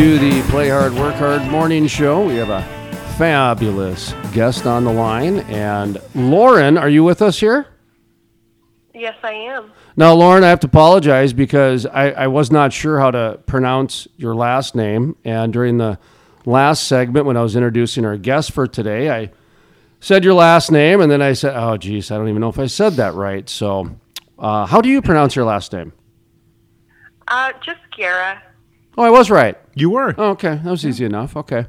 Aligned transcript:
To 0.00 0.18
the 0.18 0.40
Play 0.48 0.70
Hard, 0.70 0.94
Work 0.94 1.16
Hard 1.16 1.42
morning 1.50 1.86
show. 1.86 2.26
We 2.26 2.36
have 2.36 2.48
a 2.48 2.62
fabulous 3.18 4.14
guest 4.32 4.64
on 4.64 4.84
the 4.84 4.92
line. 4.94 5.40
And 5.40 6.00
Lauren, 6.14 6.78
are 6.78 6.88
you 6.88 7.04
with 7.04 7.20
us 7.20 7.38
here? 7.38 7.66
Yes, 8.94 9.14
I 9.22 9.32
am. 9.32 9.70
Now, 9.96 10.14
Lauren, 10.14 10.42
I 10.42 10.48
have 10.48 10.60
to 10.60 10.68
apologize 10.68 11.34
because 11.34 11.84
I, 11.84 12.12
I 12.12 12.26
was 12.28 12.50
not 12.50 12.72
sure 12.72 12.98
how 12.98 13.10
to 13.10 13.40
pronounce 13.44 14.08
your 14.16 14.34
last 14.34 14.74
name. 14.74 15.16
And 15.22 15.52
during 15.52 15.76
the 15.76 15.98
last 16.46 16.88
segment, 16.88 17.26
when 17.26 17.36
I 17.36 17.42
was 17.42 17.54
introducing 17.54 18.06
our 18.06 18.16
guest 18.16 18.52
for 18.52 18.66
today, 18.66 19.10
I 19.10 19.30
said 20.00 20.24
your 20.24 20.32
last 20.32 20.72
name, 20.72 21.02
and 21.02 21.12
then 21.12 21.20
I 21.20 21.34
said, 21.34 21.54
"Oh, 21.54 21.76
geez, 21.76 22.10
I 22.10 22.16
don't 22.16 22.30
even 22.30 22.40
know 22.40 22.48
if 22.48 22.58
I 22.58 22.68
said 22.68 22.94
that 22.94 23.12
right." 23.12 23.46
So, 23.50 23.98
uh, 24.38 24.64
how 24.64 24.80
do 24.80 24.88
you 24.88 25.02
pronounce 25.02 25.36
your 25.36 25.44
last 25.44 25.74
name? 25.74 25.92
Uh, 27.28 27.52
just 27.62 27.80
Guerra. 27.94 28.42
Oh, 28.98 29.02
I 29.02 29.10
was 29.10 29.30
right. 29.30 29.56
You 29.74 29.90
were. 29.90 30.14
Oh, 30.18 30.30
okay, 30.30 30.60
that 30.62 30.70
was 30.70 30.84
easy 30.84 31.04
enough. 31.04 31.36
Okay. 31.36 31.66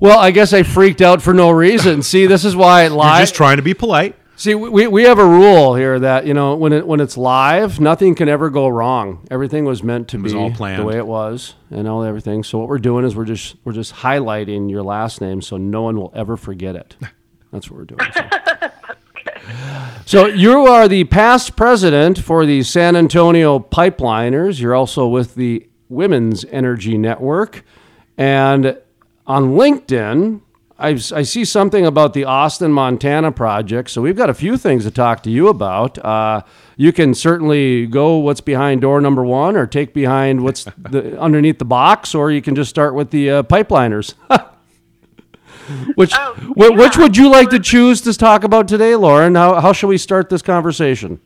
Well, 0.00 0.18
I 0.18 0.30
guess 0.30 0.52
I 0.52 0.62
freaked 0.62 1.02
out 1.02 1.20
for 1.20 1.34
no 1.34 1.50
reason. 1.50 2.02
See, 2.02 2.26
this 2.26 2.44
is 2.44 2.56
why 2.56 2.84
You're 2.84 2.92
live. 2.92 3.20
just 3.20 3.34
trying 3.34 3.56
to 3.58 3.62
be 3.62 3.74
polite. 3.74 4.16
See, 4.36 4.54
we, 4.54 4.86
we 4.86 5.02
have 5.02 5.18
a 5.18 5.24
rule 5.26 5.74
here 5.74 5.98
that 6.00 6.26
you 6.26 6.32
know 6.32 6.56
when 6.56 6.72
it 6.72 6.86
when 6.86 7.00
it's 7.00 7.18
live, 7.18 7.78
nothing 7.78 8.14
can 8.14 8.26
ever 8.26 8.48
go 8.48 8.68
wrong. 8.68 9.26
Everything 9.30 9.66
was 9.66 9.82
meant 9.82 10.08
to 10.08 10.18
was 10.18 10.32
be 10.32 10.38
all 10.38 10.50
planned. 10.50 10.80
the 10.80 10.86
way 10.86 10.96
it 10.96 11.06
was, 11.06 11.54
and 11.70 11.86
all 11.86 12.02
everything. 12.02 12.42
So 12.42 12.58
what 12.58 12.68
we're 12.68 12.78
doing 12.78 13.04
is 13.04 13.14
we're 13.14 13.26
just 13.26 13.56
we're 13.64 13.74
just 13.74 13.92
highlighting 13.96 14.70
your 14.70 14.82
last 14.82 15.20
name 15.20 15.42
so 15.42 15.58
no 15.58 15.82
one 15.82 15.98
will 15.98 16.12
ever 16.16 16.38
forget 16.38 16.74
it. 16.74 16.96
That's 17.52 17.70
what 17.70 17.78
we're 17.80 17.84
doing. 17.84 18.00
So. 18.14 18.70
So 20.06 20.26
you 20.26 20.66
are 20.66 20.88
the 20.88 21.04
past 21.04 21.54
president 21.54 22.18
for 22.18 22.46
the 22.46 22.62
San 22.62 22.96
Antonio 22.96 23.58
Pipeliners. 23.58 24.60
You're 24.60 24.74
also 24.74 25.06
with 25.06 25.34
the 25.34 25.68
Women's 25.90 26.44
Energy 26.46 26.96
Network, 26.96 27.62
and 28.16 28.78
on 29.26 29.50
LinkedIn, 29.52 30.40
I, 30.78 30.88
I 30.88 31.22
see 31.22 31.44
something 31.44 31.84
about 31.84 32.14
the 32.14 32.24
Austin, 32.24 32.72
Montana 32.72 33.32
project. 33.32 33.90
So 33.90 34.00
we've 34.00 34.16
got 34.16 34.30
a 34.30 34.34
few 34.34 34.56
things 34.56 34.84
to 34.84 34.90
talk 34.90 35.22
to 35.24 35.30
you 35.30 35.48
about. 35.48 35.98
Uh, 35.98 36.40
you 36.78 36.90
can 36.90 37.12
certainly 37.12 37.86
go 37.86 38.16
what's 38.16 38.40
behind 38.40 38.80
door 38.80 38.98
number 39.02 39.22
one, 39.22 39.56
or 39.56 39.66
take 39.66 39.92
behind 39.92 40.42
what's 40.42 40.64
the, 40.78 41.20
underneath 41.20 41.58
the 41.58 41.66
box, 41.66 42.14
or 42.14 42.30
you 42.30 42.40
can 42.40 42.54
just 42.54 42.70
start 42.70 42.94
with 42.94 43.10
the 43.10 43.30
uh, 43.30 43.42
pipeliners. 43.42 44.14
which 45.96 46.12
Oh, 46.16 46.34
wh- 46.56 46.76
which 46.76 46.96
would 46.96 47.16
you 47.16 47.30
like 47.30 47.50
to 47.50 47.60
choose 47.60 48.00
to 48.02 48.14
talk 48.14 48.42
about 48.44 48.66
today, 48.66 48.96
Lauren? 48.96 49.34
How 49.34 49.60
how 49.60 49.72
shall 49.72 49.88
we 49.90 49.98
start 49.98 50.30
this 50.30 50.42
conversation? 50.42 51.20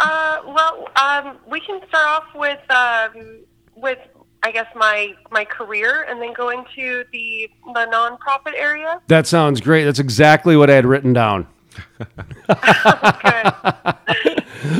Uh, 0.00 0.38
well, 0.46 0.88
um, 0.96 1.38
we 1.48 1.60
can 1.60 1.80
start 1.88 2.06
off 2.06 2.24
with 2.34 2.70
um, 2.70 3.40
with 3.76 3.98
I 4.42 4.50
guess 4.50 4.66
my 4.74 5.14
my 5.30 5.44
career, 5.44 6.06
and 6.08 6.20
then 6.20 6.32
go 6.32 6.50
into 6.50 7.04
the 7.12 7.50
the 7.74 7.86
nonprofit 7.92 8.54
area. 8.56 9.00
That 9.08 9.26
sounds 9.26 9.60
great. 9.60 9.84
That's 9.84 9.98
exactly 9.98 10.56
what 10.56 10.70
I 10.70 10.74
had 10.74 10.86
written 10.86 11.12
down. 11.12 11.46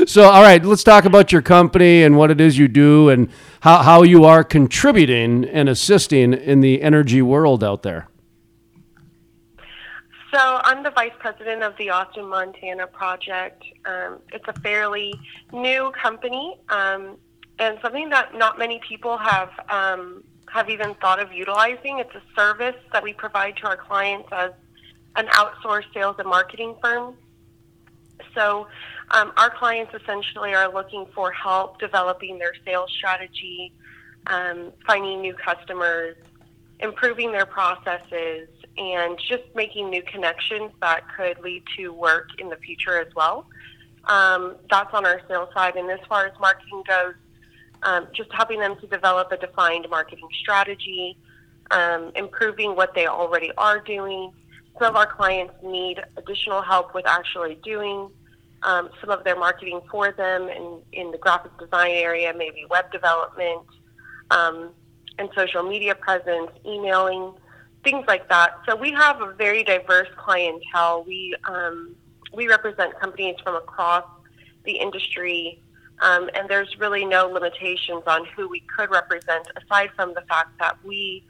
So, 0.05 0.23
all 0.23 0.41
right, 0.41 0.63
let's 0.63 0.83
talk 0.83 1.05
about 1.05 1.31
your 1.31 1.41
company 1.41 2.03
and 2.03 2.17
what 2.17 2.31
it 2.31 2.39
is 2.39 2.57
you 2.57 2.67
do 2.67 3.09
and 3.09 3.29
how, 3.61 3.79
how 3.79 4.03
you 4.03 4.25
are 4.25 4.43
contributing 4.43 5.45
and 5.45 5.69
assisting 5.69 6.33
in 6.33 6.59
the 6.59 6.81
energy 6.81 7.21
world 7.21 7.63
out 7.63 7.83
there. 7.83 8.07
So 10.31 10.61
I'm 10.63 10.81
the 10.81 10.91
vice 10.91 11.11
president 11.19 11.61
of 11.61 11.75
the 11.77 11.89
Austin, 11.89 12.25
Montana 12.25 12.87
project. 12.87 13.65
Um, 13.83 14.19
it's 14.31 14.47
a 14.47 14.57
fairly 14.61 15.13
new 15.51 15.91
company 15.91 16.57
um, 16.69 17.17
and 17.59 17.77
something 17.81 18.09
that 18.09 18.33
not 18.33 18.57
many 18.57 18.79
people 18.87 19.17
have 19.17 19.49
um, 19.67 20.23
have 20.47 20.69
even 20.69 20.93
thought 20.95 21.19
of 21.19 21.33
utilizing. 21.33 21.99
It's 21.99 22.15
a 22.15 22.21
service 22.33 22.77
that 22.93 23.03
we 23.03 23.11
provide 23.11 23.57
to 23.57 23.67
our 23.67 23.75
clients 23.75 24.29
as 24.31 24.51
an 25.17 25.27
outsourced 25.27 25.93
sales 25.93 26.15
and 26.17 26.29
marketing 26.29 26.75
firm. 26.81 27.15
So 28.33 28.67
um, 29.09 29.33
our 29.35 29.49
clients 29.49 29.93
essentially 29.93 30.53
are 30.53 30.73
looking 30.73 31.07
for 31.13 31.31
help 31.31 31.77
developing 31.79 32.37
their 32.39 32.53
sales 32.63 32.89
strategy, 32.97 33.73
um, 34.27 34.71
finding 34.87 35.19
new 35.19 35.33
customers, 35.33 36.15
improving 36.79 37.33
their 37.33 37.45
processes, 37.45 38.47
and 38.77 39.17
just 39.19 39.43
making 39.55 39.89
new 39.89 40.01
connections 40.03 40.71
that 40.81 41.03
could 41.15 41.39
lead 41.39 41.63
to 41.77 41.89
work 41.89 42.29
in 42.39 42.49
the 42.49 42.55
future 42.57 42.99
as 42.99 43.13
well. 43.15 43.45
Um, 44.05 44.55
that's 44.69 44.93
on 44.93 45.05
our 45.05 45.21
sales 45.27 45.49
side. 45.53 45.75
And 45.75 45.89
as 45.91 45.99
far 46.07 46.25
as 46.25 46.33
marketing 46.39 46.83
goes, 46.87 47.13
um, 47.83 48.07
just 48.13 48.31
helping 48.33 48.59
them 48.59 48.75
to 48.79 48.87
develop 48.87 49.31
a 49.31 49.37
defined 49.37 49.87
marketing 49.89 50.27
strategy, 50.39 51.17
um, 51.71 52.11
improving 52.15 52.75
what 52.75 52.93
they 52.93 53.07
already 53.07 53.51
are 53.57 53.79
doing. 53.79 54.31
Some 54.79 54.89
of 54.89 54.95
our 54.95 55.07
clients 55.07 55.53
need 55.63 55.99
additional 56.17 56.61
help 56.61 56.93
with 56.93 57.07
actually 57.07 57.55
doing 57.63 58.09
um, 58.63 58.89
some 58.99 59.09
of 59.09 59.23
their 59.23 59.37
marketing 59.37 59.81
for 59.89 60.11
them 60.11 60.47
in, 60.47 60.79
in 60.93 61.11
the 61.11 61.17
graphic 61.17 61.57
design 61.57 61.91
area, 61.91 62.33
maybe 62.35 62.65
web 62.69 62.91
development, 62.91 63.65
um, 64.29 64.69
and 65.17 65.29
social 65.35 65.63
media 65.63 65.95
presence, 65.95 66.51
emailing, 66.65 67.33
things 67.83 68.05
like 68.07 68.29
that. 68.29 68.59
So 68.67 68.75
we 68.75 68.91
have 68.91 69.21
a 69.21 69.33
very 69.33 69.63
diverse 69.63 70.07
clientele. 70.17 71.03
We 71.05 71.35
um, 71.45 71.95
we 72.33 72.47
represent 72.47 72.97
companies 72.99 73.35
from 73.43 73.55
across 73.55 74.05
the 74.63 74.73
industry, 74.73 75.61
um, 76.01 76.29
and 76.33 76.49
there's 76.49 76.79
really 76.79 77.05
no 77.05 77.27
limitations 77.27 78.03
on 78.07 78.25
who 78.35 78.47
we 78.47 78.61
could 78.61 78.89
represent, 78.89 79.47
aside 79.61 79.89
from 79.95 80.13
the 80.13 80.21
fact 80.21 80.57
that 80.59 80.77
we 80.83 81.23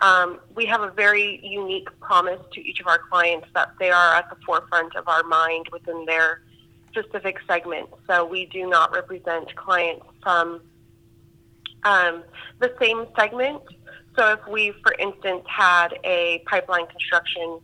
um, 0.00 0.40
we 0.54 0.66
have 0.66 0.82
a 0.82 0.90
very 0.90 1.40
unique 1.44 1.88
promise 2.00 2.40
to 2.52 2.60
each 2.60 2.80
of 2.80 2.86
our 2.86 2.98
clients 2.98 3.46
that 3.54 3.72
they 3.78 3.90
are 3.90 4.14
at 4.14 4.28
the 4.30 4.36
forefront 4.44 4.96
of 4.96 5.08
our 5.08 5.22
mind 5.22 5.66
within 5.72 6.04
their 6.04 6.42
specific 6.90 7.38
segment. 7.46 7.88
So 8.06 8.24
we 8.24 8.46
do 8.46 8.68
not 8.68 8.92
represent 8.92 9.54
clients 9.56 10.04
from 10.22 10.60
um, 11.84 12.24
the 12.60 12.74
same 12.80 13.06
segment. 13.18 13.62
So 14.16 14.32
if 14.32 14.46
we, 14.48 14.72
for 14.82 14.94
instance, 14.98 15.44
had 15.46 15.98
a 16.04 16.42
pipeline 16.46 16.86
construction 16.86 17.60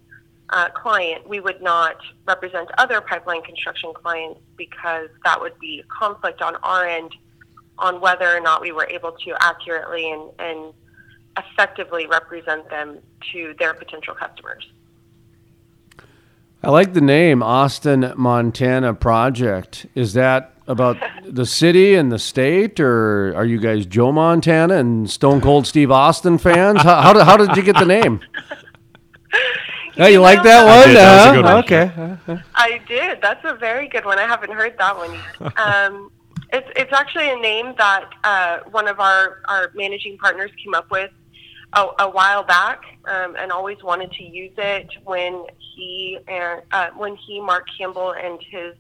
uh, 0.49 0.69
client, 0.71 1.29
we 1.29 1.41
would 1.41 1.63
not 1.63 1.97
represent 2.27 2.69
other 2.79 3.01
pipeline 3.01 3.43
construction 3.43 3.93
clients 3.95 4.41
because 4.57 5.09
that 5.25 5.41
would 5.41 5.59
be 5.61 5.81
a 5.81 5.85
conflict 5.85 6.43
on 6.43 6.57
our 6.57 6.87
end 6.87 7.15
on 7.79 8.01
whether 8.01 8.29
or 8.29 8.41
not 8.41 8.61
we 8.61 8.73
were 8.73 8.87
able 8.87 9.13
to 9.13 9.35
accurately 9.41 10.11
and, 10.11 10.31
and 10.39 10.75
effectively 11.39 12.07
represent 12.07 12.69
them 12.69 12.99
to 13.33 13.55
their 13.59 13.73
potential 13.73 14.15
customers. 14.15 14.69
I 16.63 16.69
like 16.71 16.93
the 16.93 17.01
name 17.01 17.43
Austin, 17.43 18.13
Montana 18.17 18.93
Project. 18.93 19.87
Is 19.95 20.13
that 20.13 20.50
about 20.67 20.97
the 21.25 21.47
city 21.47 21.95
and 21.95 22.11
the 22.13 22.19
state, 22.19 22.79
or 22.81 23.35
are 23.35 23.45
you 23.45 23.59
guys 23.59 23.87
Joe 23.87 24.13
Montana 24.13 24.75
and 24.77 25.11
Stone 25.11 25.41
Cold 25.41 25.67
Steve 25.67 25.91
Austin 25.91 26.39
fans? 26.39 26.83
How, 26.83 27.01
how, 27.01 27.13
did, 27.13 27.23
how 27.25 27.37
did 27.37 27.57
you 27.57 27.63
get 27.63 27.77
the 27.77 27.87
name? 27.87 28.21
Oh, 29.99 30.07
you, 30.07 30.21
like 30.21 30.43
that 30.45 30.67
I 30.67 30.79
one? 30.79 30.89
did. 30.89 30.97
That 30.97 31.17
was 31.17 31.27
a 31.27 31.37
good 31.37 31.45
one. 31.45 32.39
Okay. 32.39 32.43
I 32.55 32.81
did. 32.89 33.21
That's 33.21 33.45
a 33.45 33.55
very 33.55 33.87
good 33.87 34.05
one. 34.05 34.19
I 34.19 34.27
haven't 34.27 34.53
heard 34.53 34.75
that 34.79 34.97
one 34.97 35.13
yet. 35.13 35.59
Um, 35.59 36.11
it's 36.53 36.69
it's 36.75 36.93
actually 36.93 37.31
a 37.31 37.37
name 37.37 37.75
that 37.77 38.09
uh, 38.25 38.59
one 38.71 38.89
of 38.89 38.99
our, 38.99 39.43
our 39.49 39.71
managing 39.75 40.17
partners 40.19 40.51
came 40.65 40.75
up 40.75 40.91
with 40.91 41.11
a, 41.75 41.87
a 41.99 42.09
while 42.09 42.43
back, 42.43 42.81
um, 43.07 43.37
and 43.37 43.53
always 43.53 43.83
wanted 43.83 44.11
to 44.13 44.23
use 44.23 44.55
it 44.57 44.89
when 45.05 45.45
he 45.59 46.19
and 46.29 46.63
uh, 46.73 46.91
when 46.97 47.17
he 47.17 47.41
Mark 47.41 47.67
Campbell 47.77 48.13
and 48.13 48.41
his 48.51 48.75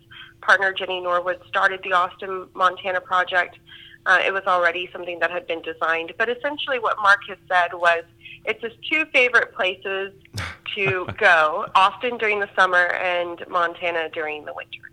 partner 0.50 0.72
Jenny 0.72 1.00
Norwood 1.00 1.40
started 1.46 1.78
the 1.84 1.92
Austin, 1.92 2.48
Montana 2.54 3.00
project. 3.00 3.56
Uh, 4.04 4.18
it 4.26 4.32
was 4.32 4.42
already 4.48 4.88
something 4.92 5.20
that 5.20 5.30
had 5.30 5.46
been 5.46 5.62
designed, 5.62 6.12
but 6.18 6.28
essentially 6.28 6.80
what 6.80 6.96
Mark 7.00 7.20
has 7.28 7.38
said 7.46 7.68
was 7.72 8.02
it's 8.44 8.60
his 8.60 8.72
two 8.90 9.04
favorite 9.12 9.54
places 9.54 10.12
to 10.74 11.06
go: 11.18 11.66
Austin 11.76 12.18
during 12.18 12.40
the 12.40 12.48
summer 12.56 12.94
and 12.94 13.44
Montana 13.48 14.08
during 14.12 14.44
the 14.44 14.52
winter. 14.52 14.90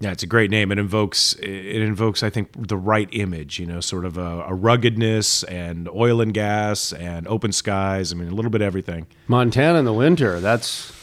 Yeah, 0.00 0.10
it's 0.10 0.24
a 0.24 0.28
great 0.28 0.50
name. 0.50 0.72
It 0.72 0.80
invokes 0.80 1.34
it 1.34 1.80
invokes 1.80 2.24
I 2.24 2.30
think 2.30 2.48
the 2.68 2.76
right 2.76 3.08
image. 3.12 3.60
You 3.60 3.66
know, 3.66 3.78
sort 3.78 4.04
of 4.04 4.18
a, 4.18 4.46
a 4.48 4.54
ruggedness 4.54 5.44
and 5.44 5.88
oil 5.90 6.20
and 6.20 6.34
gas 6.34 6.92
and 6.92 7.28
open 7.28 7.52
skies. 7.52 8.10
I 8.12 8.16
mean, 8.16 8.26
a 8.26 8.34
little 8.34 8.50
bit 8.50 8.62
of 8.62 8.66
everything. 8.66 9.06
Montana 9.28 9.78
in 9.78 9.84
the 9.84 9.92
winter. 9.92 10.40
That's 10.40 10.97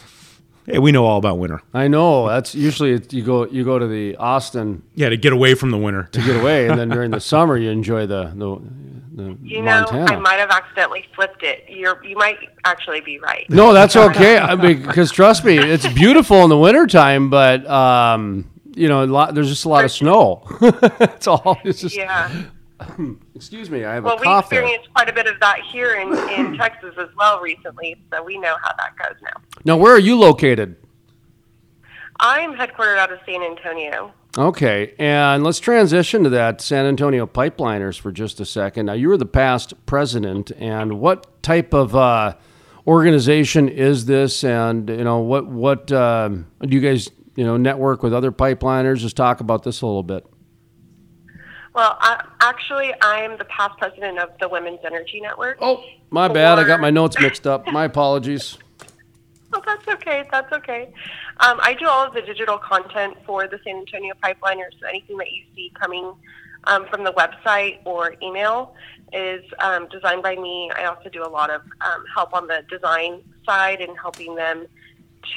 Hey, 0.66 0.78
we 0.78 0.90
know 0.92 1.04
all 1.04 1.18
about 1.18 1.38
winter. 1.38 1.62
I 1.72 1.88
know. 1.88 2.28
That's 2.28 2.54
usually 2.54 3.00
you 3.10 3.22
go 3.22 3.46
you 3.46 3.64
go 3.64 3.78
to 3.78 3.86
the 3.86 4.16
Austin 4.16 4.82
Yeah, 4.94 5.08
to 5.10 5.16
get 5.16 5.32
away 5.32 5.54
from 5.54 5.70
the 5.70 5.78
winter. 5.78 6.08
to 6.12 6.20
get 6.20 6.36
away, 6.40 6.68
and 6.68 6.78
then 6.78 6.88
during 6.88 7.10
the 7.12 7.20
summer 7.20 7.56
you 7.56 7.70
enjoy 7.70 8.06
the 8.06 8.32
the, 8.34 8.58
the 9.22 9.36
You 9.42 9.62
know, 9.62 9.82
Montana. 9.82 10.12
I 10.12 10.16
might 10.16 10.38
have 10.40 10.50
accidentally 10.50 11.04
flipped 11.14 11.42
it. 11.44 11.64
You're 11.68 12.04
you 12.04 12.16
might 12.16 12.38
actually 12.64 13.00
be 13.00 13.18
right. 13.20 13.46
No, 13.48 13.72
that's 13.72 13.94
okay. 13.96 14.38
I 14.38 14.56
mean, 14.56 14.82
because 14.84 15.12
trust 15.12 15.44
me, 15.44 15.56
it's 15.56 15.86
beautiful 15.92 16.42
in 16.42 16.50
the 16.50 16.58
wintertime, 16.58 17.30
but 17.30 17.64
um, 17.70 18.50
you 18.74 18.88
know, 18.88 19.04
a 19.04 19.06
lot, 19.06 19.34
there's 19.34 19.48
just 19.48 19.64
a 19.64 19.68
lot 19.68 19.84
of 19.84 19.92
snow. 19.92 20.42
It's 21.00 21.26
all. 21.28 21.58
It's 21.64 21.80
just 21.80 21.96
Yeah. 21.96 22.30
excuse 23.34 23.70
me, 23.70 23.84
I 23.84 23.94
have 23.94 24.04
Well, 24.04 24.16
a 24.16 24.20
we 24.20 24.24
cough 24.24 24.48
there. 24.50 24.60
experienced 24.60 24.92
quite 24.94 25.08
a 25.08 25.12
bit 25.12 25.26
of 25.26 25.38
that 25.40 25.60
here 25.72 25.94
in, 25.94 26.08
in 26.30 26.56
Texas 26.58 26.94
as 26.98 27.08
well 27.16 27.40
recently, 27.40 27.96
so 28.12 28.22
we 28.22 28.38
know 28.38 28.54
how 28.62 28.72
that 28.76 28.96
goes 28.96 29.20
now. 29.22 29.40
Now, 29.64 29.76
where 29.76 29.92
are 29.94 29.98
you 29.98 30.18
located? 30.18 30.76
I'm 32.20 32.54
headquartered 32.54 32.98
out 32.98 33.12
of 33.12 33.18
San 33.26 33.42
Antonio. 33.42 34.12
Okay, 34.38 34.94
and 34.98 35.42
let's 35.44 35.58
transition 35.58 36.22
to 36.24 36.30
that 36.30 36.60
San 36.60 36.84
Antonio 36.86 37.26
Pipeliners 37.26 37.98
for 37.98 38.12
just 38.12 38.40
a 38.40 38.44
second. 38.44 38.86
Now, 38.86 38.92
you 38.92 39.08
were 39.08 39.16
the 39.16 39.24
past 39.26 39.72
president, 39.86 40.50
and 40.58 41.00
what 41.00 41.42
type 41.42 41.72
of 41.72 41.96
uh, 41.96 42.34
organization 42.86 43.68
is 43.68 44.04
this? 44.04 44.44
And 44.44 44.88
you 44.90 45.04
know, 45.04 45.18
what 45.20 45.46
what 45.46 45.90
um, 45.92 46.46
do 46.60 46.68
you 46.68 46.80
guys 46.80 47.10
you 47.34 47.44
know 47.44 47.56
network 47.56 48.02
with 48.02 48.12
other 48.12 48.30
pipeliners? 48.30 48.98
Just 48.98 49.16
talk 49.16 49.40
about 49.40 49.62
this 49.62 49.80
a 49.80 49.86
little 49.86 50.02
bit. 50.02 50.26
Well, 51.76 51.98
I, 52.00 52.24
actually, 52.40 52.94
I'm 53.02 53.36
the 53.36 53.44
past 53.44 53.76
president 53.76 54.18
of 54.18 54.30
the 54.40 54.48
Women's 54.48 54.80
Energy 54.82 55.20
Network. 55.20 55.58
Oh, 55.60 55.84
my 56.08 56.26
bad. 56.26 56.58
I 56.58 56.64
got 56.64 56.80
my 56.80 56.88
notes 56.88 57.20
mixed 57.20 57.46
up. 57.46 57.66
My 57.66 57.84
apologies. 57.84 58.58
Oh, 59.52 59.62
that's 59.64 59.86
okay. 59.86 60.24
That's 60.30 60.52
okay. 60.52 60.92
Um, 61.38 61.60
I 61.62 61.72
do 61.72 61.86
all 61.86 62.04
of 62.04 62.12
the 62.12 62.20
digital 62.20 62.58
content 62.58 63.16
for 63.24 63.46
the 63.46 63.60
San 63.64 63.76
Antonio 63.76 64.12
Pipeliners. 64.22 64.78
So 64.80 64.88
anything 64.88 65.16
that 65.18 65.30
you 65.30 65.44
see 65.54 65.72
coming 65.80 66.12
um, 66.64 66.84
from 66.88 67.04
the 67.04 67.12
website 67.12 67.78
or 67.86 68.16
email 68.20 68.74
is 69.12 69.44
um, 69.60 69.86
designed 69.88 70.24
by 70.24 70.34
me. 70.34 70.70
I 70.76 70.86
also 70.86 71.08
do 71.08 71.24
a 71.24 71.30
lot 71.30 71.50
of 71.50 71.62
um, 71.80 72.04
help 72.12 72.34
on 72.34 72.48
the 72.48 72.64
design 72.68 73.22
side 73.46 73.80
and 73.80 73.96
helping 73.96 74.34
them 74.34 74.66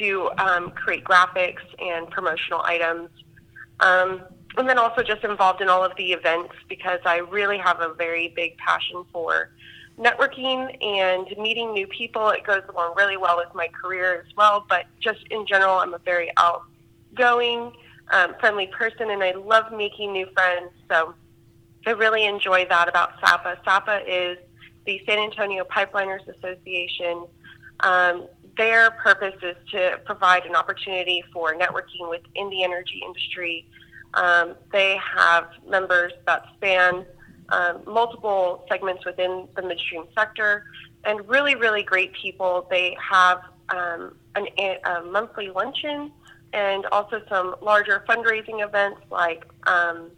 to 0.00 0.28
um, 0.38 0.72
create 0.72 1.04
graphics 1.04 1.62
and 1.78 2.10
promotional 2.10 2.62
items. 2.62 3.10
And 4.56 4.68
then 4.68 4.78
also 4.78 5.02
just 5.02 5.22
involved 5.22 5.60
in 5.60 5.68
all 5.68 5.84
of 5.84 5.94
the 5.96 6.12
events 6.12 6.54
because 6.68 7.00
I 7.04 7.18
really 7.18 7.58
have 7.58 7.80
a 7.80 7.94
very 7.94 8.28
big 8.28 8.56
passion 8.58 9.04
for 9.12 9.50
networking 9.98 10.76
and 10.82 11.26
meeting 11.38 11.72
new 11.72 11.86
people. 11.86 12.30
It 12.30 12.44
goes 12.44 12.62
along 12.68 12.94
really 12.96 13.16
well 13.16 13.36
with 13.36 13.54
my 13.54 13.68
career 13.68 14.24
as 14.26 14.34
well, 14.36 14.64
but 14.68 14.86
just 14.98 15.20
in 15.30 15.46
general, 15.46 15.76
I'm 15.76 15.94
a 15.94 15.98
very 15.98 16.32
outgoing, 16.36 17.72
um, 18.10 18.34
friendly 18.40 18.66
person, 18.66 19.10
and 19.10 19.22
I 19.22 19.32
love 19.32 19.72
making 19.72 20.12
new 20.12 20.26
friends. 20.32 20.70
So 20.90 21.14
I 21.86 21.90
really 21.90 22.24
enjoy 22.24 22.66
that 22.68 22.88
about 22.88 23.12
SAPA. 23.20 23.58
SAPA 23.64 24.02
is 24.06 24.38
the 24.86 25.00
San 25.06 25.18
Antonio 25.18 25.64
Pipeliners 25.64 26.26
Association. 26.28 27.26
Um, 27.80 28.26
their 28.56 28.90
purpose 28.90 29.36
is 29.42 29.56
to 29.70 30.00
provide 30.04 30.44
an 30.44 30.54
opportunity 30.54 31.22
for 31.32 31.54
networking 31.54 32.08
within 32.08 32.50
the 32.50 32.64
energy 32.64 33.02
industry. 33.06 33.66
Um, 34.14 34.56
they 34.72 34.98
have 35.16 35.48
members 35.68 36.12
that 36.26 36.44
span 36.56 37.06
um, 37.50 37.82
multiple 37.86 38.64
segments 38.68 39.04
within 39.04 39.48
the 39.56 39.62
midstream 39.62 40.04
sector 40.16 40.64
and 41.04 41.26
really, 41.28 41.54
really 41.54 41.82
great 41.82 42.12
people. 42.12 42.66
They 42.70 42.96
have 43.00 43.42
um, 43.70 44.16
an, 44.34 44.46
a 44.84 45.02
monthly 45.02 45.48
luncheon 45.50 46.12
and 46.52 46.86
also 46.86 47.22
some 47.28 47.54
larger 47.62 48.04
fundraising 48.08 48.64
events 48.64 49.00
like 49.10 49.44
um, 49.66 50.10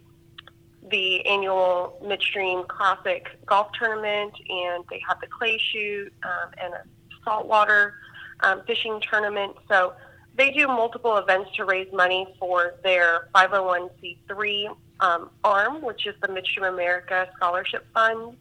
the 0.89 1.25
annual 1.25 1.97
Midstream 2.05 2.63
Classic 2.67 3.27
Golf 3.45 3.67
Tournament, 3.77 4.33
and 4.49 4.83
they 4.89 5.01
have 5.07 5.19
the 5.21 5.27
clay 5.27 5.57
shoot 5.71 6.11
um, 6.23 6.51
and 6.57 6.73
a 6.73 6.83
saltwater 7.23 7.93
um, 8.41 8.63
fishing 8.65 9.01
tournament. 9.09 9.55
So 9.69 9.93
they 10.35 10.51
do 10.51 10.67
multiple 10.67 11.17
events 11.17 11.51
to 11.57 11.65
raise 11.65 11.91
money 11.93 12.27
for 12.39 12.75
their 12.83 13.29
501c3 13.35 14.75
um, 14.99 15.29
arm, 15.43 15.81
which 15.81 16.07
is 16.07 16.15
the 16.21 16.27
Midstream 16.27 16.65
America 16.65 17.27
Scholarship 17.35 17.85
Fund. 17.93 18.37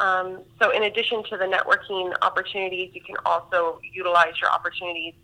Um, 0.00 0.40
so, 0.60 0.70
in 0.70 0.84
addition 0.84 1.22
to 1.24 1.36
the 1.36 1.44
networking 1.44 2.12
opportunities, 2.22 2.90
you 2.94 3.00
can 3.00 3.16
also 3.26 3.80
utilize 3.92 4.34
your 4.40 4.50
opportunities 4.50 5.14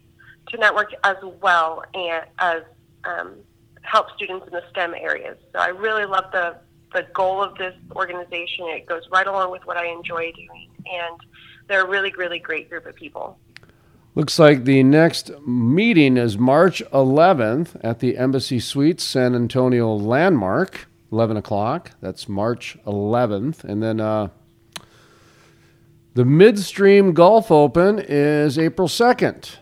to 0.48 0.56
network 0.56 0.92
as 1.04 1.16
well 1.40 1.82
and 1.94 2.24
as 2.38 2.62
um, 3.04 3.34
help 3.82 4.10
students 4.16 4.46
in 4.46 4.52
the 4.52 4.62
STEM 4.70 4.94
areas. 4.94 5.36
So, 5.52 5.58
I 5.58 5.68
really 5.68 6.04
love 6.04 6.26
the 6.32 6.56
the 6.94 7.06
goal 7.14 7.42
of 7.42 7.56
this 7.56 7.74
organization. 7.94 8.66
It 8.68 8.86
goes 8.86 9.02
right 9.12 9.26
along 9.26 9.50
with 9.50 9.66
what 9.66 9.76
I 9.76 9.86
enjoy 9.86 10.32
doing, 10.32 10.70
and 10.86 11.20
they're 11.68 11.84
a 11.84 11.88
really, 11.88 12.12
really 12.16 12.38
great 12.38 12.70
group 12.70 12.86
of 12.86 12.94
people. 12.94 13.38
Looks 14.14 14.38
like 14.38 14.64
the 14.64 14.82
next 14.82 15.30
meeting 15.46 16.16
is 16.16 16.36
March 16.36 16.82
11th 16.92 17.78
at 17.84 18.00
the 18.00 18.16
Embassy 18.16 18.58
Suites 18.58 19.04
San 19.04 19.34
Antonio 19.34 19.94
Landmark, 19.94 20.88
11 21.12 21.36
o'clock. 21.36 21.92
That's 22.00 22.28
March 22.28 22.76
11th. 22.84 23.62
And 23.62 23.82
then 23.82 24.00
uh, 24.00 24.28
the 26.14 26.24
Midstream 26.24 27.12
Golf 27.12 27.50
Open 27.52 28.00
is 28.00 28.58
April 28.58 28.88
2nd 28.88 29.56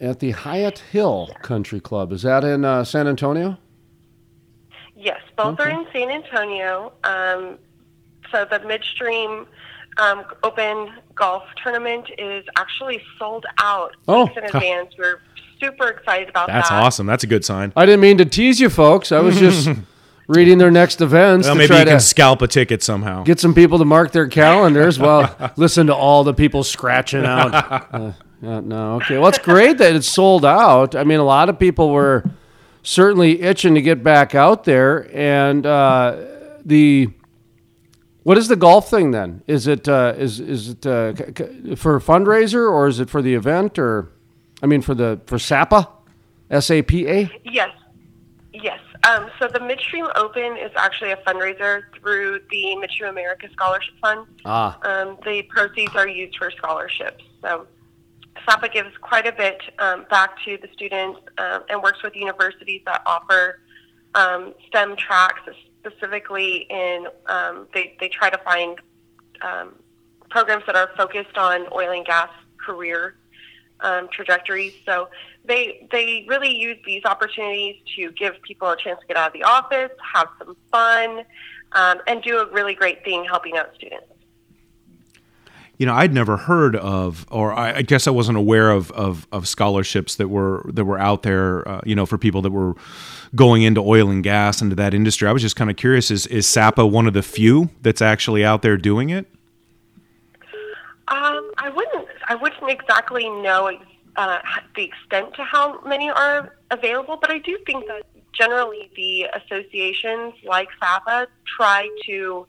at 0.00 0.20
the 0.20 0.32
Hyatt 0.32 0.78
Hill 0.78 1.30
Country 1.42 1.80
Club. 1.80 2.12
Is 2.12 2.22
that 2.22 2.44
in 2.44 2.64
uh, 2.64 2.84
San 2.84 3.08
Antonio? 3.08 3.58
Yes, 4.94 5.20
both 5.36 5.58
are 5.58 5.68
in 5.68 5.86
San 5.92 6.10
Antonio. 6.10 6.92
Um, 7.02 7.58
so 8.30 8.44
the 8.48 8.60
Midstream 8.60 9.46
um, 9.98 10.24
Open 10.42 10.90
Golf 11.14 11.42
Tournament 11.62 12.06
is 12.18 12.44
actually 12.56 13.02
sold 13.18 13.44
out 13.58 13.94
Oh. 14.08 14.24
weeks 14.26 14.36
in 14.38 14.44
advance. 14.44 14.94
We're 14.98 15.20
super 15.60 15.88
excited 15.88 16.28
about 16.28 16.48
That's 16.48 16.68
that. 16.68 16.74
That's 16.76 16.86
awesome. 16.86 17.06
That's 17.06 17.24
a 17.24 17.26
good 17.26 17.44
sign. 17.44 17.72
I 17.76 17.86
didn't 17.86 18.00
mean 18.00 18.18
to 18.18 18.24
tease 18.24 18.58
you 18.60 18.68
folks. 18.70 19.12
I 19.12 19.20
was 19.20 19.38
just 19.38 19.68
reading 20.28 20.58
their 20.58 20.70
next 20.70 21.00
events 21.00 21.46
Well, 21.46 21.54
to 21.54 21.58
maybe 21.58 21.66
try 21.68 21.78
you 21.80 21.84
can 21.86 21.94
to 21.94 22.00
scalp 22.00 22.42
a 22.42 22.48
ticket 22.48 22.82
somehow. 22.82 23.22
get 23.24 23.38
some 23.40 23.54
people 23.54 23.78
to 23.78 23.84
mark 23.84 24.12
their 24.12 24.28
calendars. 24.28 24.98
Well, 24.98 25.52
listen 25.56 25.86
to 25.88 25.94
all 25.94 26.24
the 26.24 26.34
people 26.34 26.64
scratching 26.64 27.24
out. 27.24 27.52
Uh, 27.92 28.12
yeah, 28.40 28.58
no, 28.58 28.94
okay. 28.96 29.18
Well, 29.18 29.28
it's 29.28 29.38
great 29.38 29.78
that 29.78 29.94
it's 29.94 30.08
sold 30.08 30.44
out. 30.44 30.96
I 30.96 31.04
mean, 31.04 31.20
a 31.20 31.24
lot 31.24 31.48
of 31.48 31.60
people 31.60 31.90
were 31.90 32.24
certainly 32.82 33.40
itching 33.40 33.76
to 33.76 33.82
get 33.82 34.02
back 34.02 34.34
out 34.34 34.64
there. 34.64 35.08
And 35.16 35.64
uh, 35.64 36.16
the 36.64 37.10
what 38.24 38.38
is 38.38 38.48
the 38.48 38.56
golf 38.56 38.88
thing 38.90 39.10
then? 39.10 39.42
Is 39.46 39.66
it 39.66 39.88
uh, 39.88 40.14
is 40.16 40.40
is 40.40 40.68
it 40.70 40.86
uh, 40.86 41.14
c- 41.14 41.24
c- 41.36 41.74
for 41.76 41.96
a 41.96 42.00
fundraiser 42.00 42.70
or 42.70 42.86
is 42.88 43.00
it 43.00 43.10
for 43.10 43.22
the 43.22 43.34
event 43.34 43.78
or 43.78 44.10
I 44.62 44.66
mean 44.66 44.82
for 44.82 44.94
the 44.94 45.20
for 45.26 45.38
SAPA, 45.38 45.88
S 46.50 46.70
A 46.70 46.82
P 46.82 47.06
A? 47.08 47.30
Yes, 47.44 47.70
yes. 48.52 48.78
Um, 49.04 49.28
so 49.40 49.48
the 49.48 49.58
Midstream 49.60 50.06
Open 50.14 50.56
is 50.56 50.70
actually 50.76 51.10
a 51.10 51.16
fundraiser 51.16 51.82
through 52.00 52.40
the 52.50 52.76
Midstream 52.76 53.10
America 53.10 53.48
Scholarship 53.52 53.94
Fund. 54.00 54.26
Ah, 54.44 54.78
Um, 54.82 55.18
the 55.24 55.42
proceeds 55.50 55.94
are 55.96 56.06
used 56.06 56.36
for 56.38 56.50
scholarships. 56.52 57.24
So 57.42 57.66
SAPA 58.48 58.68
gives 58.68 58.96
quite 59.00 59.26
a 59.26 59.32
bit 59.32 59.60
um, 59.80 60.06
back 60.08 60.36
to 60.44 60.56
the 60.62 60.68
students 60.72 61.18
um, 61.38 61.64
and 61.68 61.82
works 61.82 62.00
with 62.04 62.14
universities 62.14 62.82
that 62.86 63.02
offer 63.04 63.58
um, 64.14 64.54
STEM 64.68 64.94
tracks, 64.96 65.40
specifically 65.84 66.66
in 66.70 67.06
um, 67.26 67.66
they, 67.74 67.96
they 68.00 68.08
try 68.08 68.30
to 68.30 68.38
find 68.38 68.78
um, 69.40 69.74
programs 70.30 70.64
that 70.66 70.76
are 70.76 70.90
focused 70.96 71.36
on 71.36 71.66
oil 71.72 71.90
and 71.90 72.06
gas 72.06 72.30
career 72.64 73.16
um, 73.80 74.08
trajectories. 74.12 74.74
So 74.86 75.08
they 75.44 75.88
they 75.90 76.24
really 76.28 76.54
use 76.56 76.78
these 76.86 77.04
opportunities 77.04 77.76
to 77.96 78.12
give 78.12 78.40
people 78.42 78.68
a 78.70 78.76
chance 78.76 79.00
to 79.00 79.06
get 79.06 79.16
out 79.16 79.28
of 79.28 79.32
the 79.32 79.42
office, 79.42 79.90
have 80.14 80.28
some 80.38 80.56
fun, 80.70 81.24
um, 81.72 81.98
and 82.06 82.22
do 82.22 82.38
a 82.38 82.50
really 82.50 82.74
great 82.74 83.04
thing 83.04 83.24
helping 83.24 83.56
out 83.56 83.74
students. 83.74 84.11
You 85.82 85.86
know, 85.86 85.94
I'd 85.94 86.14
never 86.14 86.36
heard 86.36 86.76
of, 86.76 87.26
or 87.28 87.52
I, 87.52 87.78
I 87.78 87.82
guess 87.82 88.06
I 88.06 88.12
wasn't 88.12 88.38
aware 88.38 88.70
of, 88.70 88.92
of, 88.92 89.26
of 89.32 89.48
scholarships 89.48 90.14
that 90.14 90.28
were 90.28 90.64
that 90.74 90.84
were 90.84 90.96
out 90.96 91.24
there. 91.24 91.68
Uh, 91.68 91.80
you 91.84 91.96
know, 91.96 92.06
for 92.06 92.16
people 92.18 92.40
that 92.42 92.52
were 92.52 92.74
going 93.34 93.62
into 93.62 93.80
oil 93.80 94.08
and 94.08 94.22
gas 94.22 94.62
into 94.62 94.76
that 94.76 94.94
industry. 94.94 95.26
I 95.26 95.32
was 95.32 95.42
just 95.42 95.56
kind 95.56 95.70
of 95.70 95.76
curious: 95.76 96.12
is 96.12 96.28
is 96.28 96.46
SAPA 96.46 96.86
one 96.86 97.08
of 97.08 97.14
the 97.14 97.22
few 97.24 97.68
that's 97.80 98.00
actually 98.00 98.44
out 98.44 98.62
there 98.62 98.76
doing 98.76 99.10
it? 99.10 99.26
Um, 101.08 101.50
I 101.58 101.68
wouldn't. 101.74 102.06
I 102.28 102.36
wouldn't 102.36 102.70
exactly 102.70 103.28
know 103.28 103.76
uh, 104.14 104.38
the 104.76 104.84
extent 104.84 105.34
to 105.34 105.42
how 105.42 105.80
many 105.80 106.10
are 106.10 106.54
available, 106.70 107.18
but 107.20 107.32
I 107.32 107.38
do 107.38 107.58
think 107.66 107.88
that 107.88 108.04
generally 108.32 108.88
the 108.94 109.26
associations 109.34 110.34
like 110.44 110.68
SAPA 110.80 111.26
try 111.56 111.88
to 112.06 112.46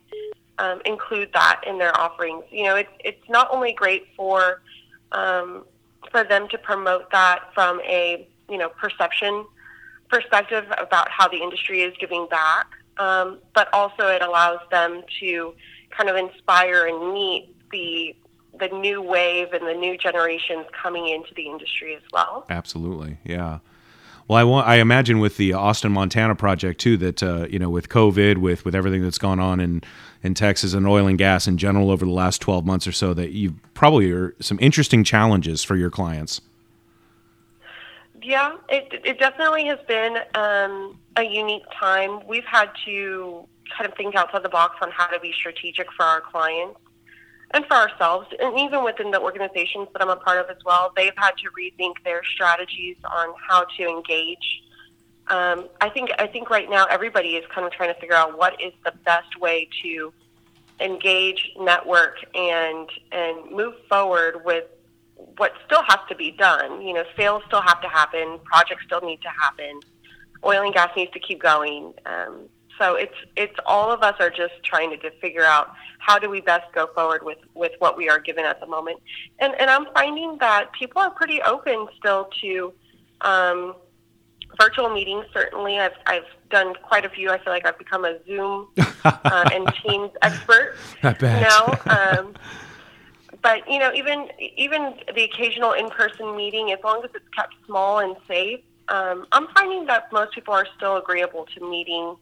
um, 0.59 0.81
include 0.85 1.29
that 1.33 1.61
in 1.65 1.77
their 1.77 1.97
offerings. 1.99 2.43
You 2.51 2.65
know, 2.65 2.75
it's 2.75 2.91
it's 2.99 3.29
not 3.29 3.47
only 3.51 3.73
great 3.73 4.07
for 4.15 4.61
um, 5.11 5.65
for 6.11 6.23
them 6.23 6.47
to 6.49 6.57
promote 6.57 7.11
that 7.11 7.53
from 7.53 7.79
a 7.81 8.27
you 8.49 8.57
know 8.57 8.69
perception 8.69 9.45
perspective 10.09 10.65
about 10.77 11.09
how 11.09 11.27
the 11.27 11.37
industry 11.37 11.81
is 11.81 11.93
giving 11.99 12.27
back, 12.29 12.67
um, 12.97 13.39
but 13.55 13.67
also 13.73 14.07
it 14.07 14.21
allows 14.21 14.59
them 14.69 15.01
to 15.19 15.53
kind 15.89 16.09
of 16.09 16.15
inspire 16.15 16.87
and 16.87 17.13
meet 17.13 17.55
the 17.71 18.15
the 18.59 18.67
new 18.67 19.01
wave 19.01 19.51
and 19.53 19.67
the 19.67 19.73
new 19.73 19.97
generations 19.97 20.65
coming 20.79 21.07
into 21.07 21.33
the 21.33 21.47
industry 21.47 21.95
as 21.95 22.03
well. 22.11 22.45
Absolutely, 22.49 23.17
yeah. 23.23 23.59
Well, 24.27 24.37
I 24.37 24.43
want, 24.43 24.67
I 24.67 24.75
imagine 24.75 25.19
with 25.19 25.37
the 25.37 25.53
Austin, 25.53 25.91
Montana 25.91 26.35
project 26.35 26.79
too, 26.79 26.97
that 26.97 27.21
uh, 27.21 27.47
you 27.49 27.59
know, 27.59 27.69
with 27.69 27.89
COVID, 27.89 28.37
with 28.37 28.63
with 28.63 28.73
everything 28.73 29.03
that's 29.03 29.17
gone 29.17 29.39
on 29.39 29.59
in 29.59 29.81
in 30.21 30.33
Texas 30.33 30.73
and 30.73 30.87
oil 30.87 31.07
and 31.07 31.17
gas 31.17 31.47
in 31.47 31.57
general 31.57 31.91
over 31.91 32.05
the 32.05 32.11
last 32.11 32.41
twelve 32.41 32.65
months 32.65 32.87
or 32.87 32.93
so, 32.93 33.13
that 33.13 33.31
you 33.31 33.55
probably 33.73 34.11
are 34.11 34.33
some 34.39 34.57
interesting 34.61 35.03
challenges 35.03 35.63
for 35.63 35.75
your 35.75 35.89
clients. 35.89 36.39
Yeah, 38.21 38.55
it, 38.69 39.01
it 39.03 39.19
definitely 39.19 39.65
has 39.65 39.79
been 39.85 40.17
um, 40.35 40.97
a 41.17 41.23
unique 41.23 41.65
time. 41.77 42.25
We've 42.25 42.45
had 42.45 42.69
to 42.85 43.45
kind 43.77 43.91
of 43.91 43.97
think 43.97 44.15
outside 44.15 44.43
the 44.43 44.49
box 44.49 44.77
on 44.81 44.91
how 44.91 45.07
to 45.07 45.19
be 45.19 45.33
strategic 45.33 45.91
for 45.91 46.05
our 46.05 46.21
clients 46.21 46.79
and 47.53 47.65
for 47.65 47.75
ourselves, 47.75 48.27
and 48.39 48.59
even 48.59 48.83
within 48.83 49.11
the 49.11 49.21
organizations 49.21 49.87
that 49.93 50.01
I'm 50.01 50.09
a 50.09 50.15
part 50.15 50.39
of 50.39 50.49
as 50.49 50.61
well, 50.65 50.91
they've 50.95 51.13
had 51.15 51.31
to 51.37 51.49
rethink 51.57 52.03
their 52.03 52.23
strategies 52.23 52.97
on 53.05 53.33
how 53.47 53.65
to 53.77 53.87
engage. 53.87 54.63
Um, 55.27 55.69
I 55.79 55.89
think 55.89 56.11
I 56.19 56.27
think 56.27 56.49
right 56.49 56.69
now 56.69 56.85
everybody 56.85 57.35
is 57.35 57.45
kind 57.53 57.65
of 57.65 57.71
trying 57.71 57.93
to 57.93 57.99
figure 57.99 58.15
out 58.15 58.37
what 58.37 58.59
is 58.61 58.73
the 58.83 58.91
best 59.05 59.39
way 59.39 59.69
to 59.83 60.11
engage, 60.79 61.51
network, 61.59 62.15
and 62.33 62.89
and 63.11 63.51
move 63.51 63.75
forward 63.87 64.43
with 64.43 64.65
what 65.37 65.53
still 65.65 65.83
has 65.83 65.99
to 66.09 66.15
be 66.15 66.31
done. 66.31 66.81
You 66.81 66.93
know, 66.93 67.03
sales 67.15 67.43
still 67.47 67.61
have 67.61 67.81
to 67.81 67.87
happen, 67.87 68.39
projects 68.43 68.83
still 68.85 69.01
need 69.01 69.21
to 69.21 69.29
happen, 69.29 69.79
oil 70.43 70.63
and 70.63 70.73
gas 70.73 70.89
needs 70.95 71.11
to 71.11 71.19
keep 71.19 71.41
going. 71.41 71.93
Um, 72.05 72.49
so 72.79 72.95
it's 72.95 73.15
it's 73.35 73.55
all 73.65 73.91
of 73.91 74.01
us 74.01 74.15
are 74.19 74.29
just 74.29 74.53
trying 74.63 74.89
to, 74.91 74.97
to 74.97 75.11
figure 75.19 75.43
out 75.43 75.73
how 75.99 76.19
do 76.19 76.29
we 76.29 76.41
best 76.41 76.71
go 76.73 76.87
forward 76.87 77.23
with, 77.23 77.37
with 77.53 77.71
what 77.79 77.97
we 77.97 78.09
are 78.09 78.19
given 78.19 78.45
at 78.45 78.59
the 78.59 78.65
moment. 78.65 78.99
And 79.39 79.53
and 79.59 79.69
I'm 79.69 79.85
finding 79.93 80.37
that 80.39 80.71
people 80.73 81.01
are 81.01 81.11
pretty 81.11 81.41
open 81.41 81.87
still 81.97 82.29
to 82.41 82.73
um, 83.21 83.75
virtual 84.59 84.89
meetings. 84.89 85.25
Certainly, 85.33 85.79
I've 85.79 85.93
I've 86.05 86.25
done 86.49 86.73
quite 86.83 87.05
a 87.05 87.09
few. 87.09 87.29
I 87.29 87.37
feel 87.37 87.53
like 87.53 87.65
I've 87.65 87.77
become 87.77 88.05
a 88.05 88.17
Zoom 88.25 88.67
uh, 89.05 89.49
and 89.53 89.67
Teams 89.85 90.11
expert 90.21 90.75
now. 91.41 91.79
Um, 91.85 92.33
but 93.41 93.69
you 93.69 93.79
know, 93.79 93.93
even 93.93 94.29
even 94.57 94.95
the 95.15 95.23
occasional 95.23 95.73
in-person 95.73 96.35
meeting, 96.35 96.71
as 96.71 96.79
long 96.83 97.03
as 97.03 97.11
it's 97.13 97.27
kept 97.35 97.53
small 97.65 97.99
and 97.99 98.15
safe, 98.27 98.61
um, 98.89 99.25
I'm 99.31 99.47
finding 99.55 99.85
that 99.85 100.11
most 100.11 100.33
people 100.33 100.53
are 100.53 100.67
still 100.75 100.97
agreeable 100.97 101.45
to 101.55 101.69
meeting 101.69 102.15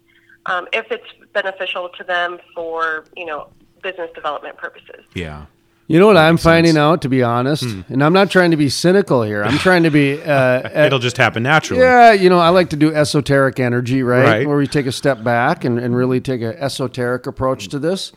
um, 0.45 0.67
if 0.73 0.91
it's 0.91 1.05
beneficial 1.33 1.89
to 1.97 2.03
them 2.03 2.39
for 2.55 3.05
you 3.15 3.25
know 3.25 3.47
business 3.83 4.09
development 4.15 4.57
purposes. 4.57 5.03
Yeah. 5.15 5.45
You 5.87 5.99
know 5.99 6.07
what 6.07 6.15
I'm 6.15 6.37
finding 6.37 6.73
sense. 6.73 6.77
out, 6.79 7.01
to 7.01 7.09
be 7.09 7.21
honest, 7.21 7.63
Hmm. 7.63 7.81
and 7.89 8.01
I'm 8.03 8.13
not 8.13 8.31
trying 8.31 8.51
to 8.51 8.57
be 8.57 8.69
cynical 8.69 9.23
here. 9.23 9.43
I'm 9.43 9.57
trying 9.57 9.83
to 9.83 9.89
be. 9.91 10.21
Uh, 10.25 10.69
It'll 10.73 10.99
just 10.99 11.17
happen 11.17 11.43
naturally. 11.43 11.81
yeah, 11.81 12.13
you 12.13 12.29
know, 12.29 12.39
I 12.39 12.47
like 12.49 12.69
to 12.69 12.77
do 12.77 12.93
esoteric 12.95 13.59
energy, 13.59 14.01
right? 14.01 14.23
Right. 14.23 14.47
Where 14.47 14.55
we 14.55 14.67
take 14.67 14.85
a 14.85 14.91
step 14.93 15.21
back 15.23 15.65
and, 15.65 15.77
and 15.77 15.93
really 15.93 16.21
take 16.21 16.41
an 16.41 16.53
esoteric 16.53 17.27
approach 17.27 17.67
to 17.69 17.79
this. 17.79 18.13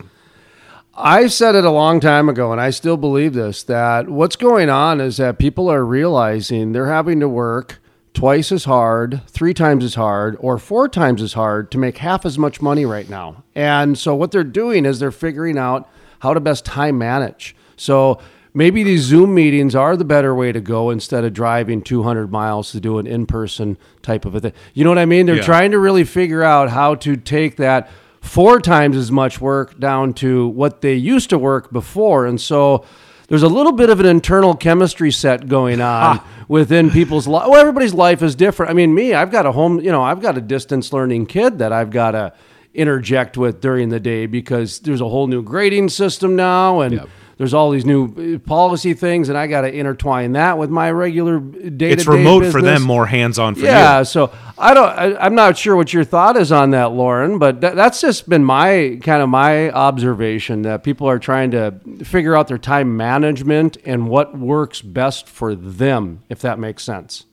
I 0.96 1.26
said 1.26 1.56
it 1.56 1.64
a 1.64 1.70
long 1.70 1.98
time 1.98 2.28
ago, 2.28 2.52
and 2.52 2.60
I 2.60 2.70
still 2.70 2.96
believe 2.96 3.32
this 3.34 3.64
that 3.64 4.08
what's 4.08 4.36
going 4.36 4.70
on 4.70 5.00
is 5.00 5.16
that 5.16 5.38
people 5.38 5.68
are 5.68 5.84
realizing 5.84 6.70
they're 6.72 6.86
having 6.92 7.18
to 7.18 7.28
work 7.28 7.80
twice 8.14 8.52
as 8.52 8.64
hard, 8.64 9.20
three 9.26 9.52
times 9.52 9.84
as 9.84 9.96
hard, 9.96 10.36
or 10.40 10.56
four 10.56 10.88
times 10.88 11.20
as 11.20 11.32
hard 11.34 11.70
to 11.72 11.78
make 11.78 11.98
half 11.98 12.24
as 12.24 12.38
much 12.38 12.62
money 12.62 12.86
right 12.86 13.10
now. 13.10 13.42
And 13.54 13.98
so 13.98 14.14
what 14.14 14.30
they're 14.30 14.44
doing 14.44 14.86
is 14.86 15.00
they're 15.00 15.10
figuring 15.10 15.58
out 15.58 15.88
how 16.20 16.32
to 16.32 16.40
best 16.40 16.64
time 16.64 16.96
manage. 16.96 17.54
So 17.76 18.20
maybe 18.54 18.84
these 18.84 19.02
Zoom 19.02 19.34
meetings 19.34 19.74
are 19.74 19.96
the 19.96 20.04
better 20.04 20.32
way 20.34 20.52
to 20.52 20.60
go 20.60 20.90
instead 20.90 21.24
of 21.24 21.32
driving 21.32 21.82
200 21.82 22.30
miles 22.30 22.70
to 22.70 22.80
do 22.80 22.98
an 22.98 23.06
in 23.06 23.26
person 23.26 23.76
type 24.00 24.24
of 24.24 24.34
a 24.36 24.40
thing. 24.40 24.52
You 24.74 24.84
know 24.84 24.90
what 24.90 24.98
I 24.98 25.06
mean? 25.06 25.26
They're 25.26 25.36
Yeah. 25.36 25.42
trying 25.42 25.72
to 25.72 25.78
really 25.80 26.04
figure 26.04 26.42
out 26.44 26.70
how 26.70 26.94
to 26.94 27.16
take 27.16 27.56
that 27.56 27.90
four 28.20 28.60
times 28.60 28.96
as 28.96 29.10
much 29.10 29.40
work 29.40 29.78
down 29.80 30.14
to 30.14 30.46
what 30.48 30.80
they 30.82 30.94
used 30.94 31.28
to 31.30 31.36
work 31.36 31.72
before. 31.72 32.24
And 32.26 32.40
so 32.40 32.84
there's 33.28 33.42
a 33.42 33.48
little 33.48 33.72
bit 33.72 33.90
of 33.90 34.00
an 34.00 34.06
internal 34.06 34.54
chemistry 34.54 35.10
set 35.10 35.48
going 35.48 35.80
on 35.80 36.20
within 36.48 36.90
people's 36.90 37.26
life. 37.26 37.48
Well, 37.48 37.60
everybody's 37.60 37.94
life 37.94 38.22
is 38.22 38.34
different. 38.34 38.70
I 38.70 38.74
mean, 38.74 38.94
me, 38.94 39.14
I've 39.14 39.30
got 39.30 39.46
a 39.46 39.52
home, 39.52 39.80
you 39.80 39.90
know, 39.90 40.02
I've 40.02 40.20
got 40.20 40.36
a 40.36 40.40
distance 40.40 40.92
learning 40.92 41.26
kid 41.26 41.58
that 41.58 41.72
I've 41.72 41.90
got 41.90 42.12
to 42.12 42.32
interject 42.74 43.36
with 43.36 43.60
during 43.60 43.88
the 43.88 44.00
day 44.00 44.26
because 44.26 44.80
there's 44.80 45.00
a 45.00 45.08
whole 45.08 45.26
new 45.26 45.42
grading 45.42 45.88
system 45.88 46.36
now 46.36 46.80
and 46.80 46.94
Yep. 46.94 47.08
There's 47.36 47.54
all 47.54 47.70
these 47.70 47.84
new 47.84 48.36
uh, 48.36 48.38
policy 48.38 48.94
things 48.94 49.28
and 49.28 49.36
I 49.36 49.46
got 49.46 49.62
to 49.62 49.72
intertwine 49.72 50.32
that 50.32 50.58
with 50.58 50.70
my 50.70 50.90
regular 50.90 51.40
day 51.40 51.90
It's 51.90 52.06
remote 52.06 52.46
for 52.52 52.62
them, 52.62 52.82
more 52.82 53.06
hands 53.06 53.38
on 53.38 53.54
for 53.54 53.62
yeah, 53.62 53.66
you. 53.66 53.74
Yeah, 53.74 54.02
so 54.02 54.32
I 54.56 54.72
don't. 54.72 54.88
I, 54.88 55.16
I'm 55.16 55.34
not 55.34 55.58
sure 55.58 55.74
what 55.74 55.92
your 55.92 56.04
thought 56.04 56.36
is 56.36 56.52
on 56.52 56.70
that, 56.70 56.92
Lauren, 56.92 57.38
but 57.38 57.60
that, 57.62 57.74
that's 57.74 58.00
just 58.00 58.28
been 58.28 58.44
my 58.44 59.00
kind 59.02 59.20
of 59.20 59.28
my 59.28 59.70
observation 59.70 60.62
that 60.62 60.84
people 60.84 61.08
are 61.08 61.18
trying 61.18 61.50
to 61.52 61.74
figure 62.04 62.36
out 62.36 62.46
their 62.46 62.58
time 62.58 62.96
management 62.96 63.76
and 63.84 64.08
what 64.08 64.38
works 64.38 64.80
best 64.80 65.28
for 65.28 65.56
them, 65.56 66.22
if 66.28 66.38
that 66.40 66.58
makes 66.58 66.84
sense. 66.84 67.24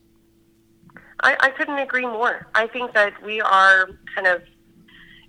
I, 1.24 1.38
I 1.40 1.50
couldn't 1.52 1.78
agree 1.78 2.08
more. 2.08 2.48
I 2.56 2.66
think 2.66 2.94
that 2.94 3.14
we 3.24 3.40
are 3.40 3.90
kind 4.16 4.26
of 4.26 4.42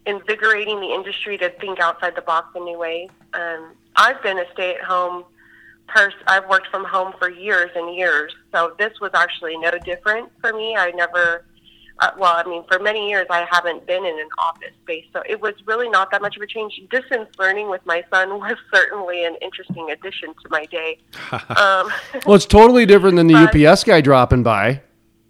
invigorating 0.07 0.81
the 0.81 0.93
industry 0.95 1.37
to 1.39 1.51
think 1.51 1.79
outside 1.79 2.15
the 2.17 2.23
box 2.23 2.57
in 2.57 2.65
new 2.65 2.79
ways. 2.79 3.11
Um, 3.35 3.75
I've 3.97 4.23
been 4.23 4.39
a 4.39 4.45
stay-at-home 4.53 5.25
person. 5.89 6.19
I've 6.27 6.49
worked 6.49 6.69
from 6.69 6.85
home 6.85 7.13
for 7.19 7.31
years 7.31 7.71
and 7.75 7.95
years, 7.95 8.33
so 8.55 8.75
this 8.79 8.93
was 9.01 9.11
actually 9.15 9.57
no 9.59 9.71
different 9.85 10.31
for 10.41 10.53
me. 10.53 10.75
I 10.77 10.91
never, 10.93 11.45
uh, 11.99 12.11
well, 12.19 12.35
I 12.37 12.45
mean, 12.49 12.65
for 12.71 12.79
many 12.79 13.09
years 13.11 13.27
I 13.29 13.47
haven't 13.51 13.87
been 13.87 14.05
in 14.07 14.19
an 14.19 14.29
office 14.39 14.73
space, 14.83 15.05
so 15.13 15.23
it 15.29 15.41
was 15.41 15.53
really 15.67 15.89
not 15.91 16.11
that 16.13 16.23
much 16.23 16.37
of 16.37 16.43
a 16.43 16.47
change. 16.47 16.81
Distance 16.91 17.29
learning 17.39 17.69
with 17.69 17.85
my 17.85 18.03
son 18.13 18.31
was 18.41 18.57
certainly 18.73 19.25
an 19.25 19.37
interesting 19.43 19.91
addition 19.91 20.31
to 20.43 20.49
my 20.51 20.65
day. 20.67 20.99
um, 21.33 21.91
Well, 22.25 22.37
it's 22.37 22.47
totally 22.47 22.87
different 22.87 23.17
than 23.17 23.27
the 23.27 23.35
But- 23.53 23.55
UPS 23.65 23.85
guy 23.85 24.01
dropping 24.01 24.43
by. 24.43 24.81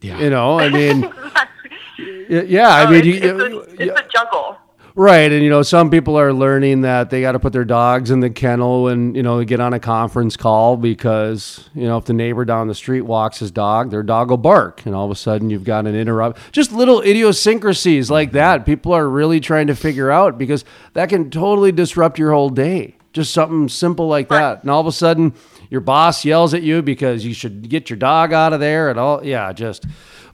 Yeah. 0.01 0.19
You 0.19 0.31
know, 0.31 0.59
I 0.59 0.69
mean, 0.69 1.05
exactly. 1.05 2.49
yeah, 2.49 2.69
I 2.69 2.87
Oh, 2.87 2.91
mean, 2.91 2.99
it's, 2.99 3.07
you- 3.07 3.15
it's, 3.15 3.81
a, 3.81 3.83
it's 3.91 4.01
a 4.01 4.05
juggle. 4.09 4.57
Right, 4.95 5.33
and 5.33 5.43
you 5.43 5.49
know, 5.49 5.63
some 5.63 5.89
people 5.91 6.19
are 6.19 6.35
learning 6.35 6.83
that 6.83 7.09
they 7.09 7.23
got 7.23 7.33
to 7.33 7.39
put 7.39 7.55
their 7.55 7.65
dogs 7.65 8.11
in 8.11 8.21
the 8.21 8.29
kennel 8.29 8.83
when 8.83 9.15
you 9.15 9.23
know 9.23 9.43
get 9.43 9.59
on 9.59 9.73
a 9.73 9.81
conference 9.81 10.37
call 10.37 10.77
because 10.77 11.71
you 11.75 11.85
know 11.85 11.97
if 11.97 12.05
the 12.05 12.13
neighbor 12.13 12.45
down 12.45 12.69
the 12.69 12.75
street 12.75 13.01
walks 13.03 13.39
his 13.39 13.51
dog, 13.51 13.91
their 13.91 14.03
dog 14.03 14.29
will 14.29 14.37
bark, 14.37 14.85
and 14.85 14.95
all 14.95 15.07
of 15.07 15.11
a 15.11 15.15
sudden 15.15 15.49
you've 15.49 15.65
got 15.65 15.87
an 15.87 15.95
interrupt. 15.95 16.39
Just 16.53 16.73
little 16.73 17.01
idiosyncrasies 17.01 18.11
like 18.11 18.33
that. 18.33 18.67
People 18.67 18.93
are 18.93 19.09
really 19.09 19.41
trying 19.41 19.69
to 19.69 19.75
figure 19.75 20.11
out 20.11 20.37
because 20.37 20.63
that 20.93 21.09
can 21.09 21.31
totally 21.31 21.73
disrupt 21.73 22.19
your 22.19 22.33
whole 22.33 22.51
day. 22.51 22.95
Just 23.15 23.33
something 23.33 23.71
simple 23.71 24.09
like 24.09 24.29
that, 24.29 24.61
and 24.61 24.71
all 24.71 24.81
of 24.83 24.87
a 24.87 24.93
sudden 24.93 25.33
your 25.71 25.81
boss 25.81 26.23
yells 26.23 26.53
at 26.53 26.63
you 26.63 26.83
because 26.83 27.25
you 27.25 27.33
should 27.33 27.71
get 27.71 27.89
your 27.89 27.97
dog 27.97 28.35
out 28.35 28.53
of 28.53 28.61
there 28.61 28.91
and 28.91 28.99
all. 28.99 29.25
Yeah, 29.25 29.55
just. 29.55 29.87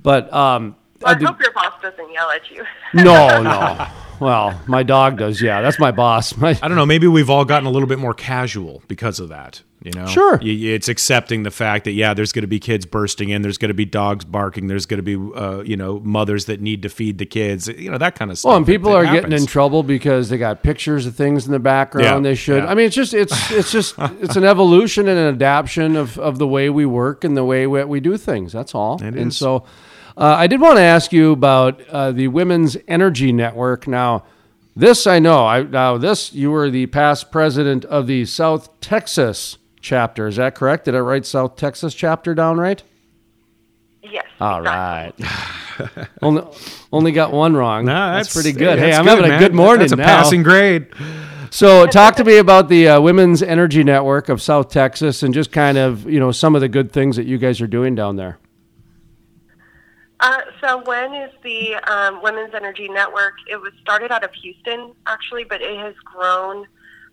But 0.03 0.33
um, 0.33 0.75
Well, 1.01 1.15
I, 1.15 1.19
did- 1.19 1.29
hope 1.29 1.41
your 1.41 1.53
boss 1.53 1.75
doesn't 1.81 2.13
yell 2.13 2.29
at 2.31 2.51
you. 2.51 2.65
no, 2.93 3.41
no. 3.41 3.87
Well, 4.21 4.61
my 4.67 4.83
dog 4.83 5.19
does. 5.19 5.41
Yeah, 5.41 5.61
that's 5.61 5.79
my 5.79 5.91
boss. 5.91 6.37
My, 6.39 6.51
I 6.63 6.69
don't 6.69 6.77
know. 6.77 6.87
Maybe 6.87 7.07
we've 7.07 7.31
all 7.31 7.45
gotten 7.45 7.67
a 7.67 7.71
little 7.71 7.89
bit 7.89 7.99
more 7.99 8.15
casual 8.15 8.83
because 8.89 9.21
of 9.21 9.29
that. 9.31 9.63
You 9.81 9.93
know, 9.93 10.07
Sure. 10.07 10.41
It's 10.43 10.89
accepting 10.89 11.45
the 11.45 11.53
fact 11.53 11.85
that 11.85 11.93
yeah, 11.93 12.13
there's 12.13 12.33
going 12.33 12.43
to 12.43 12.49
be 12.49 12.59
kids 12.59 12.85
bursting 12.85 13.29
in. 13.29 13.43
There's 13.43 13.59
going 13.59 13.69
to 13.69 13.75
be 13.75 13.85
dogs 13.85 14.25
barking. 14.25 14.67
There's 14.67 14.87
going 14.87 15.03
to 15.03 15.03
be 15.05 15.39
uh, 15.39 15.61
you 15.63 15.77
know 15.77 16.01
mothers 16.01 16.47
that 16.47 16.61
need 16.61 16.83
to 16.83 16.89
feed 16.89 17.19
the 17.19 17.27
kids. 17.27 17.69
You 17.69 17.89
know 17.93 17.99
that 17.99 18.17
kind 18.17 18.33
of 18.33 18.39
stuff. 18.39 18.49
Well, 18.49 18.57
and 18.57 18.67
people 18.67 18.91
It- 18.97 19.05
it 19.05 19.07
are 19.07 19.13
getting 19.13 19.33
in 19.33 19.47
trouble 19.47 19.85
because 19.85 20.31
they 20.31 20.37
got 20.39 20.65
pictures 20.65 21.07
of 21.07 21.15
things 21.15 21.47
in 21.47 21.53
the 21.53 21.61
background 21.61 22.25
Yeah, 22.25 22.31
they 22.31 22.35
should. 22.35 22.65
yeah. 22.65 22.71
I 22.71 22.75
mean, 22.75 22.87
it's 22.87 22.97
just 22.97 23.15
it's 23.15 23.53
it's 23.53 23.71
just 23.71 23.95
it's 24.21 24.35
an 24.35 24.43
evolution 24.45 25.07
and 25.07 25.17
an 25.19 25.35
adaptation 25.37 25.95
of, 25.95 26.19
of 26.19 26.39
the 26.39 26.47
way 26.49 26.69
we 26.71 26.85
work 26.85 27.23
and 27.23 27.37
the 27.37 27.45
way 27.45 27.69
we, 27.69 27.85
we 27.85 28.01
do 28.01 28.17
things. 28.17 28.53
That's 28.53 28.75
all. 28.75 28.97
It 28.97 29.15
and 29.15 29.29
is. 29.29 29.37
so, 29.37 29.65
uh, 30.19 30.35
I 30.37 30.49
did 30.49 30.61
want 30.61 30.77
to 30.77 30.83
ask 30.83 31.13
you 31.13 31.31
about 31.31 31.81
uh, 31.89 32.11
the 32.11 32.27
Women's 32.27 32.77
Energy 32.89 33.33
Network. 33.33 33.87
Now, 33.87 34.25
this 34.75 35.07
I 35.07 35.21
know. 35.21 35.47
I 35.47 35.63
now 35.63 35.97
this 35.97 36.33
you 36.33 36.51
were 36.51 36.71
the 36.71 36.87
past 36.87 37.31
president 37.31 37.85
of 37.85 38.07
the 38.09 38.25
South 38.25 38.81
Texas 38.81 39.59
chapter. 39.81 40.27
Is 40.27 40.37
that 40.37 40.55
correct? 40.55 40.87
Did 40.87 40.97
I 40.97 40.99
write 40.99 41.25
South 41.25 41.57
Texas 41.57 41.95
chapter 41.95 42.35
down 42.35 42.59
right? 42.59 42.83
Yes. 44.03 44.27
All 44.41 44.61
right. 44.63 45.13
only, 46.23 46.43
only 46.93 47.13
got 47.13 47.33
one 47.33 47.55
wrong. 47.55 47.85
Nah, 47.85 48.17
that's, 48.17 48.33
pretty 48.33 48.53
good. 48.53 48.79
yeah, 48.79 48.87
Hey, 48.87 48.93
I'm 48.95 49.07
having 49.07 49.31
a 49.31 49.39
good 49.39 49.55
morning 49.55 49.81
That's 49.81 49.93
a 49.93 49.97
now. 49.97 50.05
passing 50.05 50.43
grade. 50.43 50.89
So, 51.51 51.87
talk 51.87 52.17
to 52.17 52.25
me 52.25 52.39
about 52.39 52.69
the 52.69 52.89
uh, 52.89 53.01
Women's 53.01 53.43
Energy 53.43 53.83
Network 53.85 54.29
of 54.29 54.43
South 54.43 54.71
Texas 54.71 55.23
and 55.23 55.33
just 55.33 55.53
kind 55.53 55.79
of 55.79 56.09
you 56.09 56.21
know 56.21 56.33
some 56.33 56.55
of 56.55 56.61
the 56.61 56.69
good 56.69 56.93
things 56.93 57.17
that 57.17 57.27
you 57.27 57.39
guys 57.39 57.61
are 57.61 57.67
doing 57.67 57.95
down 57.95 58.17
there. 58.17 58.39
Uh, 60.21 60.41
so 60.61 60.83
WEN 60.85 61.15
is 61.15 61.33
the 61.45 61.77
um, 61.91 62.21
Women's 62.23 62.55
Energy 62.55 62.89
Network? 62.89 63.35
It 63.49 63.57
was 63.57 63.73
started 63.81 64.11
out 64.11 64.25
of 64.25 64.33
Houston, 64.35 64.93
actually, 65.07 65.45
but 65.45 65.63
it 65.63 65.79
has 65.79 65.95
grown 66.05 66.67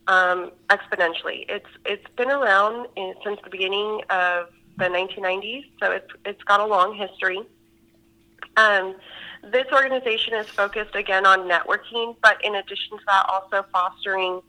um, 0.08 0.52
exponentially. 0.70 1.46
It's 1.48 1.70
it's 1.86 2.06
been 2.16 2.32
around 2.32 2.88
in, 2.96 3.14
since 3.24 3.40
the 3.44 3.50
beginning 3.50 4.02
of 4.10 4.48
the 4.78 4.86
1990s, 4.86 5.70
so 5.80 5.92
it's 5.92 6.12
it's 6.26 6.44
got 6.44 6.60
a 6.60 6.66
long 6.66 6.96
history. 6.96 7.42
Um, 8.58 8.96
this 9.52 9.66
organization 9.72 10.34
is 10.34 10.48
focused 10.48 10.96
again 10.96 11.26
on 11.26 11.48
networking, 11.48 12.16
but 12.24 12.44
in 12.44 12.56
addition 12.56 12.98
to 12.98 13.04
that, 13.08 13.26
also 13.30 13.66
fostering 13.72 14.42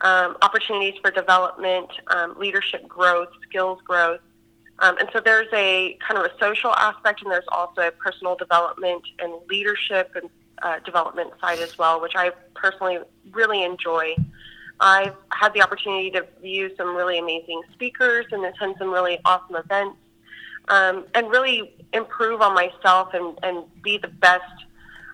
um, 0.00 0.36
opportunities 0.42 0.94
for 1.02 1.10
development, 1.10 1.90
um, 2.08 2.38
leadership 2.38 2.88
growth, 2.88 3.28
skills 3.42 3.80
growth. 3.84 4.20
Um, 4.80 4.96
and 4.98 5.08
so 5.12 5.20
there's 5.20 5.48
a 5.52 5.98
kind 6.06 6.18
of 6.18 6.30
a 6.30 6.38
social 6.38 6.72
aspect, 6.74 7.22
and 7.22 7.30
there's 7.30 7.48
also 7.48 7.88
a 7.88 7.90
personal 7.90 8.36
development 8.36 9.02
and 9.18 9.32
leadership 9.48 10.12
and 10.14 10.30
uh, 10.62 10.78
development 10.84 11.30
side 11.40 11.58
as 11.58 11.76
well, 11.78 12.00
which 12.00 12.14
I 12.16 12.30
personally 12.54 12.98
really 13.32 13.64
enjoy. 13.64 14.16
I've 14.80 15.14
had 15.30 15.52
the 15.54 15.62
opportunity 15.62 16.10
to 16.12 16.26
view 16.40 16.70
some 16.76 16.94
really 16.94 17.18
amazing 17.18 17.62
speakers 17.72 18.26
and 18.30 18.44
attend 18.44 18.76
some 18.78 18.90
really 18.90 19.18
awesome 19.24 19.56
events 19.56 19.96
um, 20.68 21.06
and 21.14 21.30
really 21.30 21.74
improve 21.92 22.40
on 22.40 22.54
myself 22.54 23.08
and, 23.14 23.38
and 23.42 23.64
be 23.82 23.98
the 23.98 24.08
best 24.08 24.44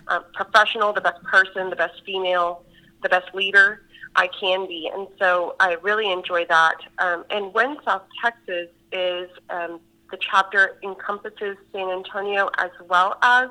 uh, 0.09 0.21
professional, 0.35 0.93
the 0.93 1.01
best 1.01 1.23
person, 1.25 1.71
the 1.71 1.77
best 1.77 2.03
female, 2.05 2.63
the 3.03 3.09
best 3.09 3.35
leader 3.35 3.81
I 4.17 4.29
can 4.41 4.67
be. 4.67 4.91
And 4.93 5.09
so 5.19 5.57
I 5.61 5.77
really 5.83 6.11
enjoy 6.13 6.45
that. 6.47 6.77
Um, 6.99 7.25
and 7.31 7.53
WEN 7.55 7.79
South 7.85 8.03
Texas 8.23 8.69
is 8.95 9.29
um, 9.51 9.81
the 10.11 10.19
chapter 10.21 10.79
encompasses 10.83 11.57
San 11.73 11.91
Antonio 11.91 12.49
as 12.59 12.71
well 12.89 13.19
as 13.23 13.51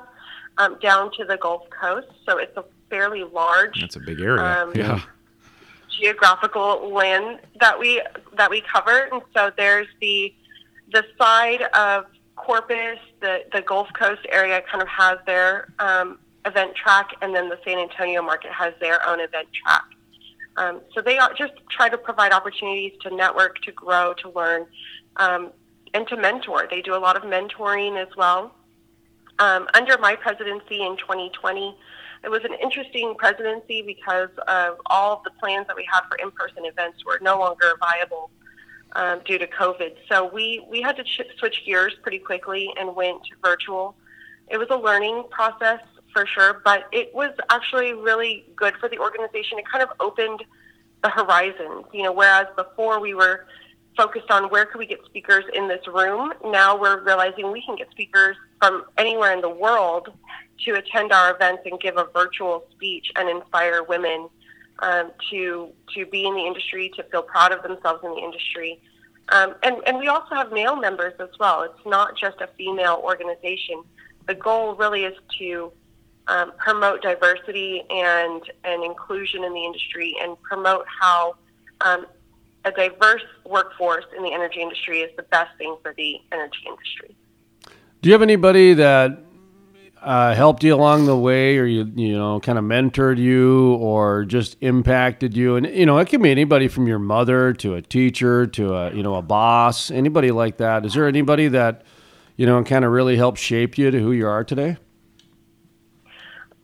um, 0.58 0.78
down 0.80 1.10
to 1.12 1.24
the 1.24 1.36
Gulf 1.36 1.68
Coast. 1.70 2.08
So 2.26 2.38
it's 2.38 2.56
a 2.56 2.64
fairly 2.90 3.24
large. 3.24 3.80
That's 3.80 3.96
a 3.96 4.00
big 4.00 4.20
area. 4.20 4.42
Um, 4.42 4.72
yeah. 4.74 5.00
Geographical 6.00 6.92
land 6.92 7.40
that 7.60 7.78
we 7.78 8.02
that 8.36 8.50
we 8.50 8.60
cover, 8.62 9.08
and 9.12 9.22
so 9.34 9.52
there's 9.56 9.86
the 10.00 10.34
the 10.92 11.04
side 11.16 11.62
of 11.74 12.06
Corpus, 12.34 12.98
the 13.20 13.44
the 13.52 13.62
Gulf 13.62 13.88
Coast 13.96 14.22
area, 14.28 14.60
kind 14.68 14.82
of 14.82 14.88
has 14.88 15.18
their 15.24 15.72
um, 15.78 16.18
event 16.46 16.74
track, 16.74 17.10
and 17.22 17.34
then 17.34 17.48
the 17.48 17.58
San 17.64 17.78
Antonio 17.78 18.22
market 18.22 18.50
has 18.50 18.74
their 18.80 19.06
own 19.06 19.20
event 19.20 19.48
track. 19.52 19.84
Um, 20.56 20.80
so 20.94 21.00
they 21.00 21.18
just 21.36 21.52
try 21.68 21.88
to 21.88 21.98
provide 21.98 22.32
opportunities 22.32 22.92
to 23.02 23.14
network, 23.14 23.60
to 23.62 23.72
grow, 23.72 24.14
to 24.14 24.30
learn, 24.30 24.66
um, 25.16 25.50
and 25.94 26.06
to 26.08 26.16
mentor. 26.16 26.68
They 26.70 26.82
do 26.82 26.94
a 26.94 26.98
lot 26.98 27.16
of 27.16 27.22
mentoring 27.22 28.00
as 28.00 28.14
well. 28.16 28.54
Um, 29.38 29.66
under 29.74 29.98
my 29.98 30.14
presidency 30.14 30.82
in 30.82 30.96
2020, 30.96 31.76
it 32.22 32.30
was 32.30 32.44
an 32.44 32.54
interesting 32.62 33.14
presidency 33.18 33.82
because 33.82 34.30
of 34.48 34.76
all 34.86 35.16
of 35.16 35.24
the 35.24 35.30
plans 35.40 35.66
that 35.66 35.76
we 35.76 35.86
had 35.90 36.02
for 36.08 36.16
in-person 36.16 36.64
events 36.64 37.04
were 37.04 37.18
no 37.20 37.38
longer 37.38 37.72
viable 37.80 38.30
um, 38.92 39.20
due 39.24 39.38
to 39.38 39.46
COVID. 39.46 39.94
So 40.08 40.32
we, 40.32 40.64
we 40.70 40.80
had 40.80 40.96
to 40.96 41.04
ch- 41.04 41.20
switch 41.38 41.64
gears 41.66 41.94
pretty 42.02 42.18
quickly 42.18 42.72
and 42.78 42.94
went 42.94 43.22
virtual. 43.42 43.96
It 44.48 44.56
was 44.56 44.68
a 44.70 44.76
learning 44.76 45.24
process 45.30 45.80
for 46.14 46.24
sure, 46.26 46.62
but 46.64 46.86
it 46.92 47.14
was 47.14 47.32
actually 47.50 47.92
really 47.92 48.46
good 48.56 48.74
for 48.80 48.88
the 48.88 48.98
organization. 48.98 49.58
It 49.58 49.66
kind 49.70 49.82
of 49.82 49.90
opened 50.00 50.42
the 51.02 51.10
horizons, 51.10 51.84
you 51.92 52.04
know, 52.04 52.12
whereas 52.12 52.46
before 52.56 53.00
we 53.00 53.12
were 53.12 53.46
focused 53.96 54.30
on 54.30 54.44
where 54.44 54.64
could 54.64 54.78
we 54.78 54.86
get 54.86 55.04
speakers 55.04 55.44
in 55.52 55.68
this 55.68 55.86
room. 55.86 56.32
Now 56.44 56.80
we're 56.80 57.00
realizing 57.04 57.52
we 57.52 57.62
can 57.62 57.76
get 57.76 57.90
speakers 57.90 58.36
from 58.60 58.84
anywhere 58.96 59.32
in 59.32 59.40
the 59.40 59.50
world 59.50 60.08
to 60.64 60.74
attend 60.74 61.12
our 61.12 61.34
events 61.34 61.62
and 61.66 61.78
give 61.80 61.96
a 61.96 62.06
virtual 62.14 62.64
speech 62.72 63.06
and 63.16 63.28
inspire 63.28 63.82
women 63.82 64.28
um, 64.80 65.12
to 65.30 65.68
to 65.94 66.06
be 66.06 66.26
in 66.26 66.34
the 66.34 66.46
industry, 66.46 66.90
to 66.96 67.02
feel 67.04 67.22
proud 67.22 67.52
of 67.52 67.62
themselves 67.62 68.02
in 68.02 68.10
the 68.10 68.20
industry. 68.20 68.80
Um, 69.30 69.54
and, 69.62 69.76
and 69.86 69.98
we 69.98 70.08
also 70.08 70.34
have 70.34 70.52
male 70.52 70.76
members 70.76 71.14
as 71.18 71.30
well. 71.38 71.62
It's 71.62 71.86
not 71.86 72.16
just 72.16 72.40
a 72.40 72.48
female 72.58 73.00
organization. 73.02 73.82
The 74.26 74.34
goal 74.34 74.74
really 74.74 75.04
is 75.04 75.16
to 75.38 75.72
um, 76.28 76.52
promote 76.58 77.02
diversity 77.02 77.82
and, 77.90 78.42
and 78.64 78.84
inclusion 78.84 79.44
in 79.44 79.52
the 79.52 79.64
industry 79.64 80.16
and 80.20 80.40
promote 80.42 80.86
how 81.00 81.34
um, 81.82 82.06
a 82.64 82.70
diverse 82.70 83.22
workforce 83.44 84.04
in 84.16 84.22
the 84.22 84.32
energy 84.32 84.60
industry 84.60 85.00
is 85.00 85.10
the 85.16 85.22
best 85.24 85.50
thing 85.58 85.76
for 85.82 85.92
the 85.96 86.16
energy 86.32 86.60
industry. 86.66 87.16
Do 88.00 88.08
you 88.08 88.12
have 88.12 88.22
anybody 88.22 88.74
that 88.74 89.18
uh, 90.02 90.34
helped 90.34 90.62
you 90.62 90.74
along 90.74 91.06
the 91.06 91.16
way, 91.16 91.56
or 91.56 91.64
you 91.64 91.90
you 91.94 92.16
know 92.16 92.38
kind 92.40 92.58
of 92.58 92.64
mentored 92.64 93.18
you, 93.18 93.74
or 93.76 94.24
just 94.24 94.56
impacted 94.60 95.36
you? 95.36 95.56
And 95.56 95.66
you 95.66 95.86
know, 95.86 95.98
it 95.98 96.08
can 96.08 96.20
be 96.20 96.30
anybody 96.30 96.68
from 96.68 96.86
your 96.86 96.98
mother 96.98 97.54
to 97.54 97.74
a 97.74 97.82
teacher 97.82 98.46
to 98.48 98.74
a 98.74 98.94
you 98.94 99.02
know 99.02 99.14
a 99.14 99.22
boss, 99.22 99.90
anybody 99.90 100.30
like 100.30 100.58
that. 100.58 100.84
Is 100.84 100.94
there 100.94 101.08
anybody 101.08 101.48
that 101.48 101.82
you 102.36 102.44
know 102.44 102.62
kind 102.64 102.84
of 102.84 102.92
really 102.92 103.16
helped 103.16 103.38
shape 103.38 103.78
you 103.78 103.90
to 103.90 103.98
who 103.98 104.12
you 104.12 104.26
are 104.26 104.44
today? 104.44 104.76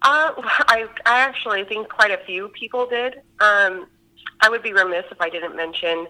Uh, 0.03 0.33
I 0.69 0.87
I 1.07 1.21
actually 1.21 1.65
think 1.65 1.89
quite 1.89 2.11
a 2.11 2.25
few 2.25 2.49
people 2.49 2.87
did. 2.87 3.23
Um, 3.41 3.89
I 4.41 4.49
would 4.49 4.63
be 4.63 4.73
remiss 4.73 5.05
if 5.11 5.21
I 5.21 5.29
didn't 5.29 5.57
mention 5.57 6.07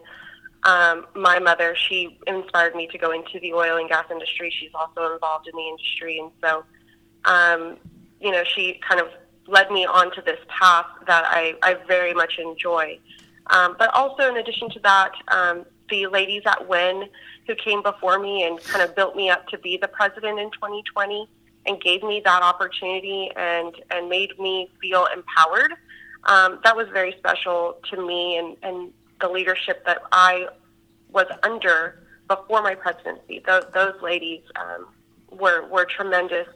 um, 0.64 1.06
my 1.14 1.38
mother. 1.38 1.74
She 1.88 2.18
inspired 2.26 2.74
me 2.74 2.86
to 2.88 2.98
go 2.98 3.10
into 3.12 3.40
the 3.40 3.52
oil 3.52 3.76
and 3.76 3.88
gas 3.88 4.06
industry. 4.10 4.52
She's 4.58 4.70
also 4.74 5.12
involved 5.12 5.48
in 5.48 5.56
the 5.56 5.68
industry, 5.68 6.18
and 6.18 6.30
so, 6.42 6.64
um, 7.24 7.76
you 8.20 8.30
know, 8.30 8.44
she 8.44 8.80
kind 8.86 9.00
of 9.00 9.08
led 9.46 9.70
me 9.70 9.84
onto 9.84 10.22
this 10.22 10.38
path 10.48 10.86
that 11.06 11.24
I, 11.26 11.54
I 11.62 11.74
very 11.88 12.14
much 12.14 12.38
enjoy. 12.38 12.98
Um, 13.48 13.74
but 13.78 13.92
also, 13.94 14.28
in 14.28 14.36
addition 14.36 14.70
to 14.70 14.80
that, 14.80 15.12
um, 15.28 15.64
the 15.88 16.06
ladies 16.06 16.42
at 16.46 16.68
WEN 16.68 17.08
who 17.46 17.54
came 17.56 17.82
before 17.82 18.18
me 18.18 18.44
and 18.44 18.62
kind 18.62 18.82
of 18.82 18.94
built 18.94 19.16
me 19.16 19.28
up 19.28 19.48
to 19.48 19.58
be 19.58 19.76
the 19.76 19.88
president 19.88 20.38
in 20.38 20.50
2020 20.52 21.28
and 21.66 21.80
gave 21.80 22.02
me 22.02 22.22
that 22.24 22.42
opportunity 22.42 23.30
and, 23.36 23.74
and 23.90 24.08
made 24.08 24.38
me 24.38 24.70
feel 24.80 25.06
empowered 25.14 25.74
um, 26.24 26.60
that 26.64 26.76
was 26.76 26.88
very 26.92 27.14
special 27.18 27.78
to 27.90 28.06
me 28.06 28.36
and, 28.36 28.56
and 28.62 28.92
the 29.20 29.28
leadership 29.28 29.84
that 29.86 30.02
I 30.12 30.48
was 31.10 31.26
under 31.42 32.02
before 32.28 32.62
my 32.62 32.74
presidency. 32.74 33.42
Those, 33.46 33.64
those 33.74 33.94
ladies 34.02 34.42
um, 34.56 34.88
were, 35.30 35.66
were 35.66 35.84
tremendous 35.84 36.46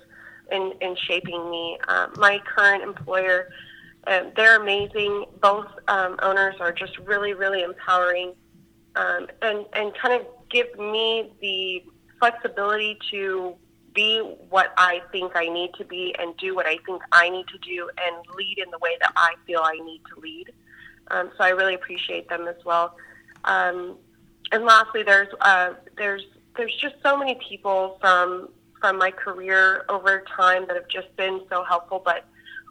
in, 0.53 0.73
in 0.81 0.97
shaping 0.97 1.51
me. 1.51 1.79
Uh, 1.89 2.09
my 2.17 2.41
current 2.45 2.83
employer, 2.83 3.49
uh, 4.07 4.25
they're 4.37 4.61
amazing. 4.61 5.25
Both 5.41 5.67
um, 5.89 6.17
owners 6.23 6.57
are 6.61 6.73
just 6.73 6.99
really, 6.99 7.33
really 7.33 7.63
empowering 7.63 8.35
um, 8.97 9.27
and, 9.43 9.65
and 9.73 9.93
kind 9.95 10.21
of 10.21 10.27
give 10.51 10.79
me 10.79 11.33
the 11.41 11.83
flexibility 12.21 12.99
to 13.11 13.55
be 13.95 14.19
what 14.51 14.73
I 14.77 15.03
think 15.13 15.33
I 15.35 15.49
need 15.49 15.73
to 15.79 15.85
be 15.85 16.15
and 16.19 16.37
do 16.37 16.55
what 16.55 16.67
I 16.67 16.79
think 16.87 17.03
I 17.13 17.31
need 17.31 17.47
to 17.49 17.59
do 17.59 17.89
and 17.99 18.17
lead 18.37 18.59
in 18.59 18.71
the 18.71 18.79
way 18.79 18.97
that 19.01 19.13
I 19.17 19.35
feel 19.47 19.61
I 19.63 19.75
need 19.75 20.03
to 20.15 20.21
lead. 20.21 20.53
Um, 21.09 21.31
so 21.37 21.45
I 21.45 21.51
really 21.51 21.75
appreciate 21.75 22.29
them 22.29 22.49
as 22.49 22.57
well. 22.65 22.97
Um, 23.45 23.97
and 24.53 24.65
lastly, 24.65 25.03
there's 25.03 25.29
uh, 25.41 25.75
there's 25.97 26.23
there's 26.57 26.75
just 26.77 26.95
so 27.03 27.17
many 27.17 27.39
people 27.49 27.99
from 28.01 28.49
from 28.81 28.99
my 28.99 29.11
career 29.11 29.85
over 29.89 30.25
time 30.37 30.67
that 30.67 30.77
have 30.77 30.89
just 30.89 31.15
been 31.17 31.41
so 31.49 31.65
helpful. 31.65 32.03
But 32.05 32.25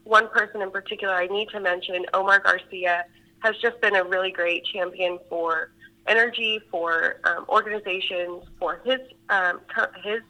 one 0.04 0.30
person 0.30 0.62
in 0.62 0.72
particular 0.72 1.14
I 1.14 1.28
need 1.28 1.50
to 1.50 1.60
mention, 1.60 2.06
Omar 2.14 2.40
Garcia, 2.40 3.06
has 3.40 3.56
just 3.58 3.80
been 3.82 3.96
a 3.96 4.04
really 4.04 4.32
great 4.32 4.66
champion 4.66 5.20
for 5.30 5.72
energy, 6.08 6.60
for 6.70 7.20
um, 7.24 7.46
organizations, 7.50 8.44
for 8.60 8.82
his 8.86 9.00
um, 9.30 9.60
his 10.04 10.22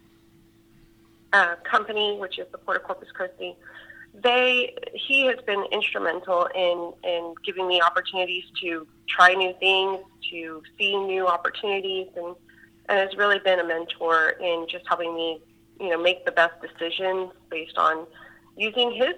uh, 1.34 1.56
company, 1.64 2.18
which 2.18 2.40
is 2.40 2.48
the 2.52 2.58
Port 2.58 2.78
of 2.78 2.84
Corpus 2.84 3.10
Christi, 3.12 3.56
they 4.14 4.76
he 4.94 5.26
has 5.26 5.38
been 5.46 5.66
instrumental 5.72 6.48
in 6.56 6.94
in 7.04 7.34
giving 7.44 7.68
me 7.68 7.82
opportunities 7.82 8.44
to 8.62 8.88
try 9.10 9.34
new 9.34 9.54
things, 9.60 10.00
to 10.32 10.62
see 10.78 10.96
new 10.96 11.28
opportunities, 11.28 12.08
and 12.16 12.36
and 12.90 13.00
has 13.00 13.18
really 13.18 13.40
been 13.40 13.60
a 13.60 13.64
mentor 13.64 14.30
in 14.42 14.68
just 14.70 14.86
helping 14.88 15.16
me, 15.16 15.42
you 15.80 15.90
know, 15.90 15.98
make 15.98 16.26
the 16.26 16.32
best 16.32 16.54
decisions 16.62 17.32
based 17.50 17.78
on 17.78 18.06
using 18.56 18.92
his 18.92 19.16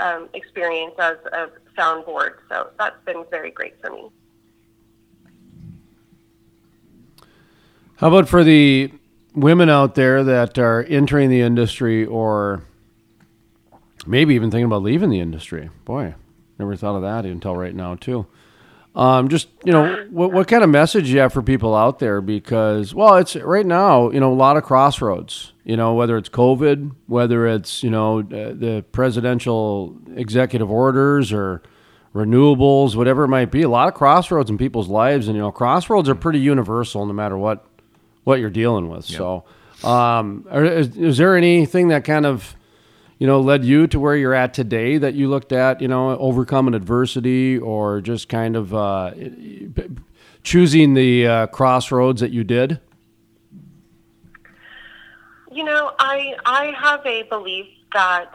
um, 0.00 0.28
experience 0.34 0.94
as 0.98 1.16
a 1.32 1.50
soundboard. 1.78 2.34
So 2.48 2.70
that's 2.78 2.96
been 3.04 3.24
very 3.30 3.50
great 3.50 3.80
for 3.80 3.90
me. 3.90 4.08
How 7.96 8.08
about 8.08 8.28
for 8.28 8.42
the 8.42 8.92
women 9.40 9.68
out 9.68 9.94
there 9.94 10.24
that 10.24 10.58
are 10.58 10.84
entering 10.84 11.30
the 11.30 11.40
industry 11.40 12.04
or 12.04 12.62
maybe 14.06 14.34
even 14.34 14.50
thinking 14.50 14.66
about 14.66 14.82
leaving 14.82 15.10
the 15.10 15.20
industry. 15.20 15.70
Boy, 15.84 16.14
never 16.58 16.76
thought 16.76 16.96
of 16.96 17.02
that 17.02 17.24
until 17.24 17.56
right 17.56 17.74
now 17.74 17.94
too. 17.94 18.26
Um, 18.94 19.28
just 19.28 19.48
you 19.64 19.72
know, 19.72 20.06
what, 20.10 20.32
what 20.32 20.48
kind 20.48 20.64
of 20.64 20.70
message 20.70 21.08
you 21.08 21.20
have 21.20 21.32
for 21.32 21.42
people 21.42 21.76
out 21.76 22.00
there? 22.00 22.20
Because 22.20 22.92
well, 22.94 23.14
it's 23.16 23.36
right 23.36 23.64
now, 23.64 24.10
you 24.10 24.18
know, 24.18 24.32
a 24.32 24.34
lot 24.34 24.56
of 24.56 24.64
crossroads. 24.64 25.52
You 25.64 25.76
know, 25.76 25.94
whether 25.94 26.16
it's 26.16 26.28
COVID, 26.28 26.92
whether 27.06 27.46
it's 27.46 27.84
you 27.84 27.90
know 27.90 28.22
the 28.22 28.84
presidential 28.90 29.96
executive 30.16 30.70
orders 30.70 31.32
or 31.32 31.62
renewables, 32.12 32.96
whatever 32.96 33.24
it 33.24 33.28
might 33.28 33.52
be, 33.52 33.62
a 33.62 33.68
lot 33.68 33.86
of 33.86 33.94
crossroads 33.94 34.50
in 34.50 34.58
people's 34.58 34.88
lives, 34.88 35.28
and 35.28 35.36
you 35.36 35.42
know, 35.42 35.52
crossroads 35.52 36.08
are 36.08 36.16
pretty 36.16 36.40
universal 36.40 37.06
no 37.06 37.12
matter 37.12 37.38
what 37.38 37.67
what 38.28 38.40
you're 38.40 38.50
dealing 38.50 38.88
with. 38.88 39.08
Yep. 39.10 39.18
So, 39.18 39.44
um, 39.88 40.46
is, 40.52 40.96
is, 40.96 41.16
there 41.16 41.34
anything 41.34 41.88
that 41.88 42.04
kind 42.04 42.26
of 42.26 42.56
you 43.18 43.26
know, 43.26 43.40
led 43.40 43.64
you 43.64 43.86
to 43.88 43.98
where 43.98 44.16
you're 44.16 44.34
at 44.34 44.54
today 44.54 44.96
that 44.98 45.14
you 45.14 45.28
looked 45.28 45.50
at, 45.50 45.80
you 45.80 45.88
know, 45.88 46.16
overcoming 46.18 46.74
adversity 46.74 47.58
or 47.58 48.00
just 48.00 48.28
kind 48.28 48.54
of 48.54 48.72
uh, 48.72 49.12
choosing 50.44 50.94
the 50.94 51.26
uh, 51.26 51.46
crossroads 51.48 52.20
that 52.20 52.30
you 52.30 52.44
did? 52.44 52.80
You 55.50 55.64
know, 55.64 55.92
I 55.98 56.34
I 56.44 56.72
have 56.76 57.04
a 57.04 57.24
belief 57.24 57.66
that 57.92 58.32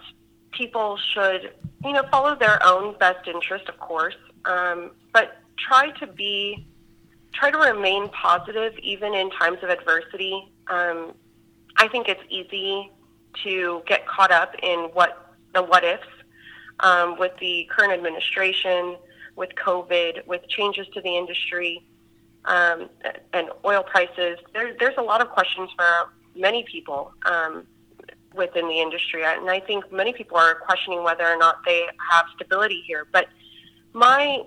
people 0.52 0.98
should, 1.14 1.54
you 1.86 1.94
know, 1.94 2.04
follow 2.12 2.36
their 2.36 2.62
own 2.66 2.98
best 2.98 3.28
interest, 3.28 3.70
of 3.70 3.80
course, 3.80 4.16
um, 4.46 4.92
but 5.14 5.38
try 5.58 5.92
to 5.92 6.08
be, 6.08 6.68
try 7.34 7.52
to 7.52 7.58
remain 7.58 8.10
positive 8.10 8.74
even 8.80 9.14
in 9.14 9.30
times 9.32 9.58
of 9.64 9.70
adversity. 9.70 10.52
Um, 10.68 11.14
I 11.78 11.88
think 11.88 12.08
it's 12.08 12.22
easy 12.30 12.92
to 13.44 13.82
get 13.88 14.08
caught 14.08 14.32
up 14.32 14.56
in 14.62 14.90
what 14.94 15.34
the 15.54 15.64
what 15.64 15.84
ifs 15.84 16.08
um, 16.80 17.18
with 17.18 17.32
the 17.40 17.68
current 17.72 17.94
administration, 17.94 18.98
with 19.36 19.50
COVID, 19.56 20.26
with 20.28 20.48
changes 20.48 20.88
to 20.94 21.02
the 21.02 21.18
industry, 21.18 21.84
um, 22.46 22.90
and 23.34 23.50
oil 23.66 23.84
prices. 23.84 24.38
There, 24.54 24.76
there's 24.80 24.98
a 24.98 25.02
lot 25.02 25.22
of 25.22 25.30
questions 25.30 25.70
for 25.76 26.10
many 26.36 26.64
people 26.64 27.14
um, 27.26 27.66
within 28.36 28.68
the 28.68 28.80
industry, 28.80 29.24
and 29.24 29.50
I 29.50 29.60
think 29.60 29.92
many 29.92 30.14
people 30.14 30.38
are 30.38 30.56
questioning 30.56 31.04
whether 31.04 31.26
or 31.26 31.38
not 31.38 31.58
they 31.66 31.88
have 32.12 32.26
stability 32.36 32.84
here. 32.86 33.08
But 33.12 33.28
my 33.94 34.44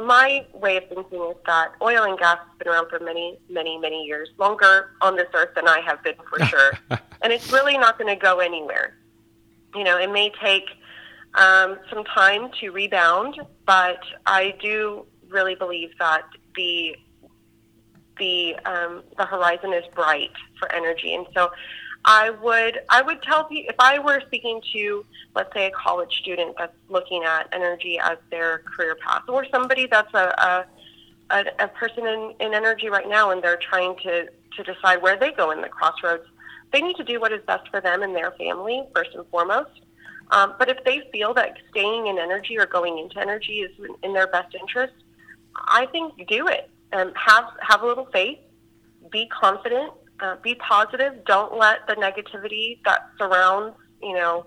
my 0.00 0.46
way 0.54 0.76
of 0.78 0.88
thinking 0.88 1.20
is 1.22 1.36
that 1.46 1.72
oil 1.82 2.04
and 2.04 2.18
gas 2.18 2.38
has 2.38 2.58
been 2.58 2.68
around 2.68 2.88
for 2.88 3.00
many, 3.00 3.38
many, 3.48 3.78
many 3.78 4.04
years, 4.04 4.30
longer 4.38 4.92
on 5.00 5.16
this 5.16 5.28
earth 5.34 5.50
than 5.54 5.68
I 5.68 5.80
have 5.80 6.02
been 6.02 6.14
for 6.28 6.44
sure. 6.46 6.72
and 7.22 7.32
it's 7.32 7.52
really 7.52 7.76
not 7.76 7.98
going 7.98 8.12
to 8.14 8.20
go 8.20 8.40
anywhere. 8.40 8.96
You 9.74 9.84
know, 9.84 9.98
it 9.98 10.10
may 10.10 10.32
take 10.42 10.64
um, 11.34 11.78
some 11.88 12.04
time 12.04 12.50
to 12.60 12.70
rebound, 12.70 13.40
but 13.66 14.00
I 14.26 14.54
do 14.60 15.06
really 15.28 15.54
believe 15.54 15.90
that 15.98 16.22
the 16.56 16.96
the 18.18 18.54
um, 18.66 19.02
the 19.16 19.24
horizon 19.24 19.72
is 19.72 19.84
bright 19.94 20.32
for 20.58 20.70
energy, 20.72 21.14
and 21.14 21.26
so 21.34 21.50
I 22.04 22.30
would 22.30 22.80
I 22.88 23.02
would 23.02 23.22
tell 23.22 23.44
people 23.44 23.70
if 23.70 23.76
I 23.78 23.98
were 23.98 24.22
speaking 24.26 24.60
to 24.72 25.04
let's 25.34 25.52
say 25.52 25.66
a 25.66 25.70
college 25.70 26.12
student 26.14 26.56
that's 26.58 26.74
looking 26.88 27.24
at 27.24 27.48
energy 27.52 27.98
as 27.98 28.18
their 28.30 28.58
career 28.60 28.96
path, 28.96 29.22
or 29.28 29.46
somebody 29.50 29.86
that's 29.86 30.12
a 30.14 30.66
a, 31.30 31.36
a, 31.36 31.44
a 31.64 31.68
person 31.68 32.06
in, 32.06 32.34
in 32.40 32.54
energy 32.54 32.88
right 32.88 33.08
now 33.08 33.30
and 33.30 33.42
they're 33.42 33.58
trying 33.58 33.96
to 33.98 34.28
to 34.56 34.62
decide 34.62 35.02
where 35.02 35.16
they 35.16 35.30
go 35.30 35.50
in 35.50 35.60
the 35.60 35.68
crossroads, 35.68 36.24
they 36.72 36.80
need 36.80 36.96
to 36.96 37.04
do 37.04 37.20
what 37.20 37.32
is 37.32 37.42
best 37.46 37.68
for 37.68 37.80
them 37.80 38.02
and 38.02 38.14
their 38.16 38.32
family 38.32 38.84
first 38.94 39.10
and 39.14 39.26
foremost. 39.28 39.70
Um, 40.30 40.54
but 40.58 40.68
if 40.68 40.82
they 40.84 41.02
feel 41.12 41.34
that 41.34 41.56
staying 41.70 42.06
in 42.06 42.18
energy 42.18 42.58
or 42.58 42.66
going 42.66 42.98
into 42.98 43.18
energy 43.20 43.60
is 43.60 43.72
in, 44.02 44.12
their 44.12 44.28
best 44.28 44.54
interest, 44.54 44.94
I 45.56 45.86
think 45.86 46.26
do 46.28 46.46
it. 46.46 46.70
and 46.92 47.12
have 47.16 47.44
have 47.60 47.82
a 47.82 47.86
little 47.86 48.06
faith, 48.06 48.38
be 49.10 49.26
confident, 49.26 49.92
uh, 50.20 50.36
be 50.42 50.54
positive. 50.56 51.24
Don't 51.24 51.56
let 51.56 51.86
the 51.86 51.94
negativity 51.94 52.78
that 52.84 53.08
surrounds, 53.18 53.76
you 54.02 54.14
know, 54.14 54.46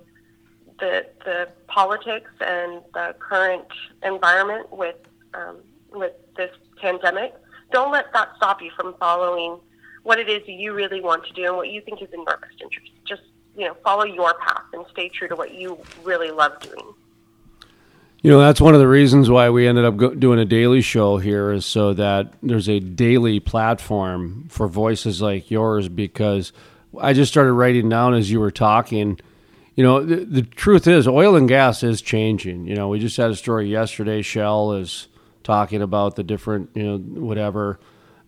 the 0.79 1.05
the 1.25 1.49
politics 1.67 2.31
and 2.41 2.81
the 2.93 3.15
current 3.19 3.67
environment 4.03 4.71
with 4.71 4.95
um, 5.33 5.57
with 5.91 6.13
this 6.35 6.51
pandemic. 6.81 7.33
Don't 7.71 7.91
let 7.91 8.11
that 8.13 8.29
stop 8.37 8.61
you 8.61 8.71
from 8.75 8.95
following 8.99 9.59
what 10.03 10.19
it 10.19 10.29
is 10.29 10.41
you 10.47 10.73
really 10.73 11.01
want 11.01 11.25
to 11.25 11.33
do 11.33 11.45
and 11.45 11.55
what 11.55 11.69
you 11.69 11.81
think 11.81 12.01
is 12.01 12.09
in 12.13 12.23
your 12.23 12.37
best 12.37 12.61
interest. 12.61 12.91
Just 13.05 13.23
you 13.55 13.65
know, 13.65 13.75
follow 13.83 14.03
your 14.03 14.33
path 14.35 14.63
and 14.73 14.85
stay 14.91 15.09
true 15.09 15.27
to 15.27 15.35
what 15.35 15.53
you 15.53 15.77
really 16.03 16.31
love 16.31 16.59
doing. 16.59 16.93
You 18.23 18.31
know, 18.31 18.39
that's 18.39 18.61
one 18.61 18.73
of 18.73 18.79
the 18.79 18.87
reasons 18.87 19.29
why 19.29 19.49
we 19.49 19.67
ended 19.67 19.83
up 19.83 19.97
go- 19.97 20.15
doing 20.15 20.39
a 20.39 20.45
daily 20.45 20.79
show 20.81 21.17
here 21.17 21.51
is 21.51 21.65
so 21.65 21.93
that 21.93 22.33
there's 22.41 22.69
a 22.69 22.79
daily 22.79 23.41
platform 23.41 24.45
for 24.49 24.69
voices 24.69 25.21
like 25.21 25.51
yours 25.51 25.89
because 25.89 26.53
I 26.99 27.11
just 27.11 27.29
started 27.33 27.51
writing 27.51 27.89
down 27.89 28.13
as 28.13 28.31
you 28.31 28.39
were 28.39 28.49
talking. 28.49 29.19
You 29.75 29.83
know, 29.83 30.05
the, 30.05 30.23
the 30.23 30.41
truth 30.41 30.87
is, 30.87 31.05
oil 31.05 31.35
and 31.35 31.49
gas 31.49 31.83
is 31.83 32.01
changing. 32.01 32.65
You 32.65 32.75
know, 32.75 32.87
we 32.87 32.99
just 32.99 33.17
had 33.17 33.29
a 33.29 33.35
story 33.35 33.67
yesterday. 33.67 34.21
Shell 34.21 34.71
is 34.73 35.09
talking 35.43 35.81
about 35.81 36.15
the 36.15 36.23
different, 36.23 36.69
you 36.75 36.83
know, 36.83 36.97
whatever, 36.97 37.77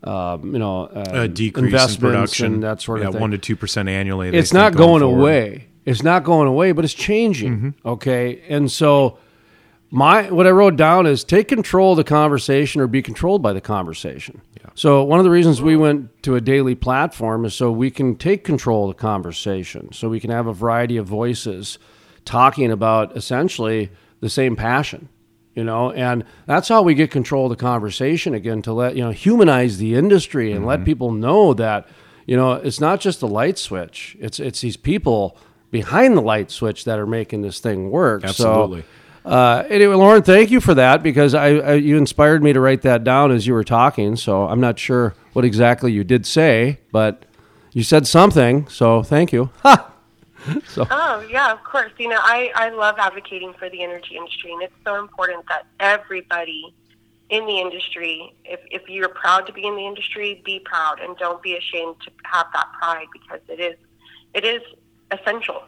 um, 0.04 0.52
you 0.52 0.60
know, 0.60 0.88
uh, 0.88 1.06
a 1.14 1.28
decrease 1.30 1.96
in 1.96 2.02
production, 2.02 2.60
that 2.60 2.82
sort 2.82 3.00
yeah, 3.00 3.06
of 3.06 3.14
thing 3.14 3.20
That 3.20 3.22
one 3.22 3.32
to 3.32 3.38
two 3.38 3.56
percent 3.56 3.88
annually. 3.88 4.28
it's 4.36 4.52
not 4.52 4.76
going 4.76 5.04
forward. 5.04 5.22
away. 5.22 5.68
It's 5.86 6.04
not 6.04 6.26
going 6.26 6.50
away, 6.50 6.74
but 6.74 6.84
it's 6.84 6.94
changing. 6.94 7.56
Mm-hmm. 7.58 7.88
Okay, 7.88 8.42
and 8.50 8.70
so 8.70 9.20
my 9.92 10.30
what 10.32 10.48
I 10.48 10.52
wrote 10.52 10.76
down 10.76 11.06
is 11.06 11.24
take 11.24 11.48
control 11.48 11.92
of 11.92 11.98
the 11.98 12.04
conversation 12.04 12.82
or 12.82 12.88
be 12.88 13.02
controlled 13.02 13.42
by 13.42 13.54
the 13.54 13.62
conversation. 13.62 14.42
So 14.74 15.04
one 15.04 15.20
of 15.20 15.24
the 15.24 15.30
reasons 15.32 15.62
we 15.62 15.78
went 15.78 16.22
to 16.24 16.36
a 16.36 16.42
daily 16.42 16.76
platform 16.76 17.46
is 17.46 17.54
so 17.54 17.72
we 17.72 17.90
can 17.90 18.18
take 18.18 18.44
control 18.44 18.90
of 18.90 18.98
the 18.98 19.02
conversation, 19.02 19.94
so 19.94 20.10
we 20.10 20.20
can 20.20 20.32
have 20.32 20.48
a 20.48 20.54
variety 20.54 20.98
of 20.98 21.06
voices 21.08 21.80
talking 22.26 22.72
about 22.72 23.16
essentially 23.16 23.90
the 24.20 24.30
same 24.30 24.56
passion. 24.58 25.08
You 25.54 25.64
know, 25.64 25.92
and 25.92 26.26
that's 26.46 26.68
how 26.68 26.82
we 26.82 26.94
get 26.94 27.10
control 27.12 27.46
of 27.46 27.52
the 27.52 27.56
conversation 27.56 28.34
again 28.34 28.62
to 28.64 28.74
let 28.74 28.98
you 28.98 29.04
know 29.04 29.12
humanize 29.12 29.78
the 29.78 29.96
industry 29.96 30.52
and 30.52 30.62
Mm-hmm. 30.62 30.68
let 30.68 30.84
people 30.84 31.12
know 31.14 31.54
that 31.54 31.88
you 32.26 32.36
know 32.36 32.54
it's 32.54 32.82
not 32.82 33.00
just 33.00 33.22
the 33.22 33.28
light 33.30 33.58
switch; 33.58 34.18
it's 34.20 34.42
it's 34.42 34.60
these 34.60 34.76
people 34.76 35.38
behind 35.72 36.18
the 36.18 36.22
light 36.22 36.52
switch 36.52 36.84
that 36.84 37.00
are 37.00 37.08
making 37.08 37.44
this 37.44 37.60
thing 37.62 37.90
work. 37.90 38.26
Absolutely. 38.26 38.82
So, 38.82 38.88
uh, 39.26 39.66
anyway, 39.70 39.96
Lauren, 39.96 40.22
thank 40.22 40.52
you 40.52 40.62
for 40.62 40.76
that 40.76 41.02
because 41.02 41.34
I, 41.34 41.48
I 41.48 41.74
you 41.74 41.98
inspired 41.98 42.44
me 42.44 42.54
to 42.54 42.60
write 42.60 42.84
that 42.84 43.04
down 43.04 43.32
as 43.32 43.48
you 43.48 43.54
were 43.54 43.64
talking. 43.64 44.16
So 44.16 44.48
I'm 44.48 44.62
not 44.62 44.78
sure 44.78 45.16
what 45.34 45.44
exactly 45.44 45.92
you 45.92 46.04
did 46.04 46.26
say, 46.26 46.80
but 46.92 47.26
you 47.72 47.84
said 47.84 48.08
something. 48.08 48.68
So 48.70 49.04
thank 49.04 49.34
you. 49.34 49.50
Ha! 49.64 49.92
Oh 50.92 51.28
yeah, 51.28 51.52
of 51.52 51.64
course. 51.64 51.92
You 51.98 52.10
know, 52.10 52.20
I 52.22 52.52
I 52.54 52.70
love 52.70 52.96
advocating 53.00 53.54
for 53.58 53.68
the 53.68 53.82
energy 53.82 54.16
industry, 54.16 54.54
and 54.54 54.62
it's 54.62 54.76
so 54.86 55.00
important 55.00 55.44
that 55.48 55.66
everybody 55.80 56.72
in 57.30 57.46
the 57.48 57.60
industry, 57.60 58.34
if 58.44 58.60
if 58.70 58.88
you're 58.88 59.10
proud 59.10 59.48
to 59.48 59.54
be 59.54 59.66
in 59.66 59.76
the 59.76 59.86
industry, 59.86 60.42
be 60.46 60.60
proud 60.60 61.00
and 61.00 61.18
don't 61.18 61.42
be 61.42 61.56
ashamed 61.56 61.96
to 62.06 62.12
have 62.26 62.46
that 62.54 62.68
pride 62.80 63.08
because 63.12 63.40
it 63.48 63.60
is 63.60 63.76
it 64.36 64.46
is 64.46 64.62
essential. 65.12 65.64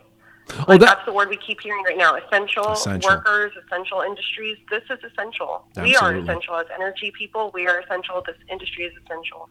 Like, 0.50 0.68
oh, 0.68 0.72
that- 0.74 0.80
that's 0.80 1.06
the 1.06 1.14
word 1.14 1.30
we 1.30 1.38
keep 1.38 1.62
hearing 1.62 1.84
right 1.84 1.98
now. 1.98 2.16
Essential, 2.16 2.72
Essential. 2.72 3.10
workers, 3.10 3.52
essential 3.66 4.02
industries. 4.02 4.58
This 4.70 4.84
is 4.90 5.00
essential. 5.04 5.66
We 5.82 5.96
are 5.96 6.16
essential 6.16 6.56
as 6.56 6.68
energy 6.74 7.12
people. 7.18 7.52
We 7.54 7.68
are 7.68 7.80
essential. 7.80 8.24
This 8.26 8.38
industry 8.50 8.86
is 8.86 8.94
essential, 9.06 9.50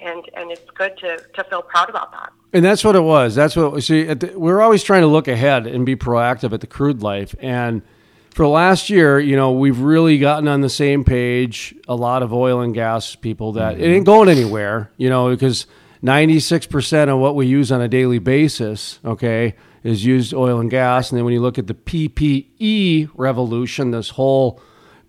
and 0.00 0.22
and 0.34 0.50
it's 0.50 0.70
good 0.74 0.96
to 0.98 1.18
to 1.34 1.44
feel 1.44 1.62
proud 1.62 1.90
about 1.90 2.12
that. 2.12 2.32
And 2.52 2.64
that's 2.64 2.82
what 2.84 2.96
it 2.96 3.00
was. 3.00 3.34
That's 3.34 3.56
what 3.56 3.72
we 3.72 3.80
see. 3.80 4.08
At 4.08 4.20
the, 4.20 4.38
we're 4.38 4.60
always 4.60 4.82
trying 4.82 5.02
to 5.02 5.06
look 5.08 5.28
ahead 5.28 5.66
and 5.66 5.84
be 5.84 5.96
proactive 5.96 6.52
at 6.52 6.60
the 6.60 6.66
crude 6.66 7.02
life. 7.02 7.34
And 7.40 7.82
for 8.30 8.44
the 8.44 8.48
last 8.48 8.88
year, 8.88 9.18
you 9.18 9.36
know, 9.36 9.52
we've 9.52 9.80
really 9.80 10.18
gotten 10.18 10.48
on 10.48 10.60
the 10.60 10.70
same 10.70 11.04
page. 11.04 11.74
A 11.88 11.94
lot 11.94 12.22
of 12.22 12.32
oil 12.32 12.60
and 12.60 12.72
gas 12.72 13.16
people 13.16 13.52
that 13.54 13.78
it 13.78 13.84
ain't 13.84 13.96
mm-hmm. 13.96 14.04
going 14.04 14.28
anywhere. 14.28 14.90
You 14.96 15.10
know, 15.10 15.30
because 15.30 15.66
ninety 16.00 16.40
six 16.40 16.64
percent 16.66 17.10
of 17.10 17.18
what 17.18 17.34
we 17.34 17.46
use 17.46 17.72
on 17.72 17.80
a 17.80 17.88
daily 17.88 18.18
basis, 18.18 19.00
okay, 19.04 19.56
is 19.82 20.04
used 20.04 20.34
oil 20.34 20.60
and 20.60 20.70
gas. 20.70 21.10
And 21.10 21.18
then 21.18 21.24
when 21.24 21.34
you 21.34 21.40
look 21.40 21.58
at 21.58 21.66
the 21.66 21.74
PPE 21.74 23.10
revolution, 23.14 23.90
this 23.90 24.10
whole 24.10 24.60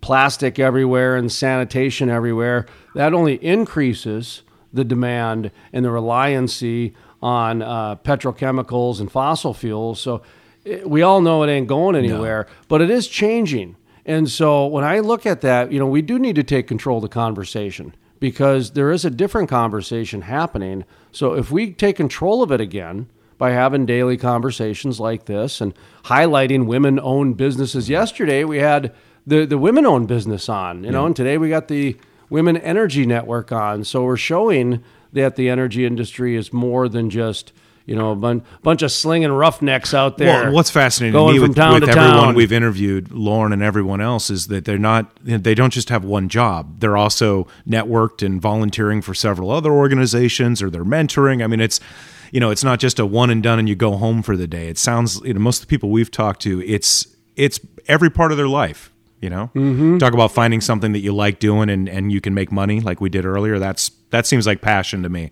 plastic 0.02 0.60
everywhere 0.60 1.16
and 1.16 1.32
sanitation 1.32 2.10
everywhere, 2.10 2.66
that 2.96 3.14
only 3.14 3.36
increases 3.44 4.44
the 4.72 4.84
demand 4.84 5.52
and 5.74 5.86
the 5.86 5.90
reliancy 5.90 6.94
on 7.22 7.62
uh, 7.62 7.96
petrochemicals 7.98 9.00
and 9.00 9.12
fossil 9.12 9.54
fuels. 9.54 10.00
So 10.00 10.22
it, 10.64 10.90
we 10.90 11.02
all 11.02 11.22
know 11.22 11.44
it 11.44 11.50
ain't 11.50 11.68
going 11.68 11.96
anywhere, 11.96 12.48
but 12.68 12.82
it 12.82 12.90
is 12.90 13.08
changing. 13.08 13.76
And 14.06 14.30
so 14.30 14.66
when 14.66 14.84
I 14.84 15.00
look 15.00 15.26
at 15.26 15.42
that, 15.42 15.72
you 15.72 15.80
know, 15.80 15.88
we 15.88 16.02
do 16.02 16.18
need 16.18 16.36
to 16.36 16.44
take 16.44 16.68
control 16.68 16.98
of 16.98 17.04
the 17.04 17.10
conversation 17.10 17.94
because 18.20 18.72
there 18.72 18.92
is 18.92 19.06
a 19.06 19.10
different 19.10 19.50
conversation 19.50 20.22
happening. 20.22 20.86
So 21.12 21.34
if 21.34 21.52
we 21.52 21.72
take 21.72 21.96
control 21.96 22.42
of 22.42 22.52
it 22.52 22.62
again, 22.62 23.08
by 23.40 23.52
having 23.52 23.88
daily 23.88 24.18
conversations 24.18 25.00
like 25.00 25.26
this 25.26 25.62
and 25.62 25.74
highlighting 26.04 26.68
women 26.68 27.00
owned 27.00 27.38
businesses. 27.38 27.90
Yesterday 27.90 28.44
we 28.44 28.60
had 28.60 28.94
the, 29.26 29.46
the 29.46 29.58
women 29.58 29.86
owned 29.88 30.08
business 30.08 30.50
on, 30.50 30.84
you 30.84 30.92
know, 30.92 31.08
and 31.08 31.16
today 31.16 31.40
we 31.40 31.50
got 31.50 31.70
the 31.70 31.98
Women 32.30 32.58
Energy 32.58 33.06
Network 33.06 33.52
on. 33.52 33.84
So 33.86 34.04
we're 34.04 34.18
showing 34.18 34.84
that 35.14 35.38
the 35.38 35.50
energy 35.50 35.86
industry 35.86 36.36
is 36.36 36.52
more 36.52 36.90
than 36.90 37.10
just, 37.10 37.54
you 37.86 37.96
know, 37.96 38.12
a 38.12 38.16
bun- 38.16 38.44
bunch 38.62 38.82
of 38.82 38.92
slinging 38.92 39.32
roughnecks 39.32 39.94
out 39.94 40.18
there. 40.18 40.44
Well, 40.44 40.54
what's 40.54 40.70
fascinating 40.70 41.14
to 41.14 41.34
me 41.34 41.40
with, 41.40 41.50
with 41.50 41.56
to 41.58 41.64
everyone 41.64 41.96
town. 41.96 42.36
we've 42.36 42.52
interviewed, 42.52 43.12
Lauren 43.12 43.54
and 43.54 43.64
everyone 43.64 44.02
else, 44.02 44.30
is 44.30 44.48
that 44.48 44.66
they're 44.66 44.78
not 44.78 45.12
they 45.24 45.56
don't 45.56 45.74
just 45.74 45.90
have 45.90 46.04
one 46.04 46.30
job. 46.30 46.82
They're 46.82 46.98
also 46.98 47.48
networked 47.68 48.24
and 48.24 48.40
volunteering 48.40 49.02
for 49.02 49.14
several 49.14 49.50
other 49.50 49.72
organizations, 49.72 50.62
or 50.62 50.70
they're 50.70 50.84
mentoring. 50.84 51.44
I 51.44 51.48
mean, 51.48 51.62
it's 51.62 51.80
you 52.32 52.40
know, 52.40 52.50
it's 52.50 52.64
not 52.64 52.80
just 52.80 53.00
a 53.00 53.06
one 53.06 53.30
and 53.30 53.42
done 53.42 53.60
and 53.60 53.68
you 53.68 53.76
go 53.76 53.98
home 53.98 54.22
for 54.22 54.38
the 54.38 54.48
day. 54.48 54.68
It 54.68 54.78
sounds, 54.78 55.22
you 55.22 55.34
know, 55.34 55.40
most 55.40 55.62
of 55.62 55.68
the 55.68 55.70
people 55.70 55.90
we've 55.90 56.12
talked 56.12 56.42
to, 56.44 56.62
it's 56.64 57.08
it's 57.36 57.60
every 57.88 58.10
part 58.10 58.32
of 58.32 58.38
their 58.38 58.48
life. 58.48 58.92
You 59.22 59.30
know, 59.30 59.52
mm-hmm. 59.54 59.98
talk 59.98 60.14
about 60.14 60.32
finding 60.32 60.62
something 60.62 60.94
that 60.94 61.00
you 61.00 61.14
like 61.14 61.40
doing 61.40 61.70
and 61.70 61.90
and 61.90 62.10
you 62.10 62.22
can 62.22 62.34
make 62.34 62.54
money 62.54 62.80
like 62.80 63.02
we 63.02 63.10
did 63.10 63.26
earlier. 63.26 63.60
That's 63.60 63.92
that 64.12 64.26
seems 64.26 64.48
like 64.48 64.62
passion 64.62 65.04
to 65.04 65.10
me. 65.10 65.32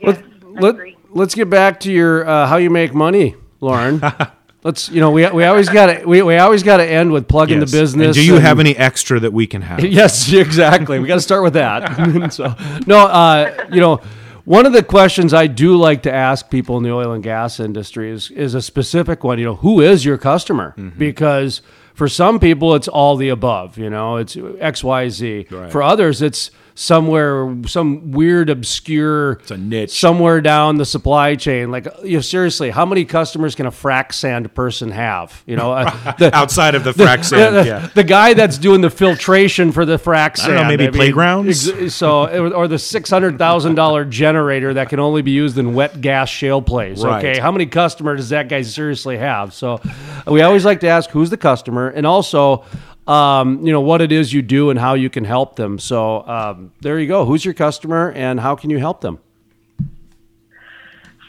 Yes, 0.00 0.20
let, 0.44 0.76
let, 1.10 1.28
us 1.28 1.34
get 1.36 1.48
back 1.48 1.78
to 1.80 1.92
your 1.92 2.26
uh, 2.26 2.48
how 2.48 2.56
you 2.56 2.68
make 2.68 2.94
money, 2.94 3.36
Lauren. 3.60 4.02
let's 4.64 4.88
you 4.88 5.00
know 5.00 5.12
we, 5.12 5.28
we 5.30 5.44
always 5.44 5.68
got 5.68 5.86
to 5.86 6.04
we, 6.04 6.22
we 6.22 6.36
always 6.36 6.64
got 6.64 6.78
to 6.78 6.84
end 6.84 7.12
with 7.12 7.28
plugging 7.28 7.60
yes. 7.60 7.70
the 7.70 7.78
business. 7.78 8.06
And 8.06 8.14
do 8.14 8.24
you 8.24 8.36
and, 8.36 8.44
have 8.44 8.58
any 8.58 8.76
extra 8.76 9.20
that 9.20 9.32
we 9.32 9.46
can 9.46 9.62
have? 9.62 9.84
Yes, 9.84 10.32
exactly. 10.32 10.98
we 10.98 11.06
got 11.06 11.16
to 11.16 11.20
start 11.20 11.44
with 11.44 11.54
that. 11.54 12.32
so 12.32 12.54
no, 12.86 12.98
uh, 13.06 13.68
you 13.70 13.80
know 13.80 14.00
one 14.44 14.66
of 14.66 14.72
the 14.72 14.82
questions 14.82 15.32
I 15.32 15.46
do 15.46 15.76
like 15.76 16.02
to 16.02 16.12
ask 16.12 16.50
people 16.50 16.76
in 16.76 16.82
the 16.82 16.92
oil 16.92 17.12
and 17.12 17.22
gas 17.22 17.60
industry 17.60 18.10
is 18.10 18.30
is 18.30 18.54
a 18.54 18.62
specific 18.62 19.22
one. 19.24 19.38
You 19.38 19.44
know, 19.46 19.54
who 19.56 19.80
is 19.80 20.04
your 20.04 20.18
customer? 20.18 20.74
Mm-hmm. 20.76 20.98
Because 20.98 21.62
for 21.94 22.08
some 22.08 22.40
people, 22.40 22.74
it's 22.74 22.88
all 22.88 23.16
the 23.16 23.28
above. 23.28 23.78
You 23.78 23.90
know, 23.90 24.16
it's 24.16 24.36
X, 24.58 24.82
Y, 24.82 25.08
Z. 25.08 25.46
Right. 25.50 25.70
For 25.70 25.82
others, 25.82 26.22
it's 26.22 26.50
somewhere, 26.74 27.54
some 27.66 28.12
weird, 28.12 28.50
obscure, 28.50 29.32
it's 29.32 29.50
a 29.50 29.56
niche 29.56 29.98
somewhere 29.98 30.40
down 30.40 30.76
the 30.76 30.84
supply 30.84 31.34
chain. 31.36 31.70
Like, 31.70 31.86
you 32.02 32.16
know, 32.16 32.20
seriously, 32.20 32.70
how 32.70 32.86
many 32.86 33.04
customers 33.04 33.54
can 33.54 33.66
a 33.66 33.70
frac 33.70 34.12
sand 34.12 34.54
person 34.54 34.90
have? 34.90 35.42
You 35.46 35.56
know, 35.56 35.72
uh, 35.72 36.12
the, 36.18 36.34
outside 36.34 36.74
of 36.74 36.84
the 36.84 36.92
frac 36.92 37.24
sand, 37.24 37.56
the, 37.56 37.66
yeah. 37.66 37.88
the 37.94 38.04
guy 38.04 38.34
that's 38.34 38.58
doing 38.58 38.80
the 38.80 38.90
filtration 38.90 39.72
for 39.72 39.84
the 39.84 39.98
frac 39.98 40.36
sand. 40.36 40.54
Know, 40.54 40.64
maybe, 40.64 40.84
maybe, 40.84 40.96
playgrounds. 40.96 41.94
So, 41.94 42.52
or 42.52 42.68
the 42.68 42.78
six 42.78 43.10
hundred 43.10 43.38
thousand 43.38 43.74
dollar 43.74 44.04
generator 44.22 44.74
that 44.74 44.88
can 44.88 45.00
only 45.00 45.22
be 45.22 45.32
used 45.32 45.58
in 45.58 45.74
wet 45.74 46.00
gas 46.00 46.28
shale 46.28 46.62
plays. 46.62 47.02
Right. 47.02 47.24
Okay, 47.24 47.40
how 47.40 47.52
many 47.52 47.66
customers 47.66 48.20
does 48.20 48.28
that 48.30 48.48
guy 48.48 48.62
seriously 48.62 49.18
have? 49.18 49.54
So, 49.54 49.80
we 50.26 50.42
always 50.42 50.64
like 50.64 50.80
to 50.80 50.88
ask 50.88 51.10
who's 51.10 51.30
the 51.30 51.36
customer, 51.36 51.88
and 51.88 52.06
also 52.06 52.64
um, 53.06 53.66
you 53.66 53.72
know 53.72 53.80
what 53.80 54.00
it 54.00 54.12
is 54.12 54.32
you 54.32 54.42
do 54.42 54.70
and 54.70 54.78
how 54.78 54.94
you 54.94 55.10
can 55.10 55.24
help 55.24 55.56
them. 55.56 55.78
So 55.78 56.26
um, 56.26 56.72
there 56.80 56.98
you 56.98 57.08
go. 57.08 57.24
Who's 57.24 57.44
your 57.44 57.54
customer 57.54 58.12
and 58.12 58.40
how 58.40 58.54
can 58.54 58.70
you 58.70 58.78
help 58.78 59.00
them? 59.00 59.18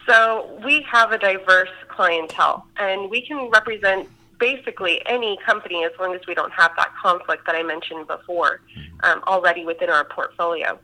So 0.08 0.60
we 0.64 0.86
have 0.92 1.12
a 1.12 1.18
diverse 1.18 1.70
clientele, 1.88 2.66
and 2.78 3.10
we 3.10 3.26
can 3.26 3.50
represent 3.50 4.10
basically 4.40 5.02
any 5.06 5.38
company 5.46 5.86
as 5.86 5.92
long 6.00 6.14
as 6.14 6.22
we 6.28 6.36
don't 6.36 6.52
have 6.52 6.72
that 6.76 6.92
conflict 7.02 7.46
that 7.46 7.56
I 7.56 7.64
mentioned 7.64 8.08
before 8.08 8.60
um, 9.04 9.24
already 9.26 9.64
within 9.64 9.90
our 9.90 10.04
portfolio. 10.04 10.78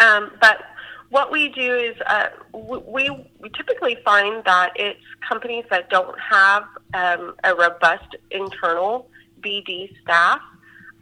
Um, 0.00 0.32
but 0.40 0.62
what 1.10 1.30
we 1.30 1.50
do 1.50 1.74
is 1.76 1.94
uh, 2.06 2.28
we, 2.52 3.10
we 3.38 3.50
typically 3.50 3.98
find 4.04 4.42
that 4.44 4.72
it's 4.76 5.00
companies 5.28 5.64
that 5.70 5.90
don't 5.90 6.18
have 6.18 6.64
um, 6.94 7.34
a 7.44 7.54
robust 7.54 8.16
internal 8.30 9.08
BD 9.44 10.00
staff, 10.00 10.40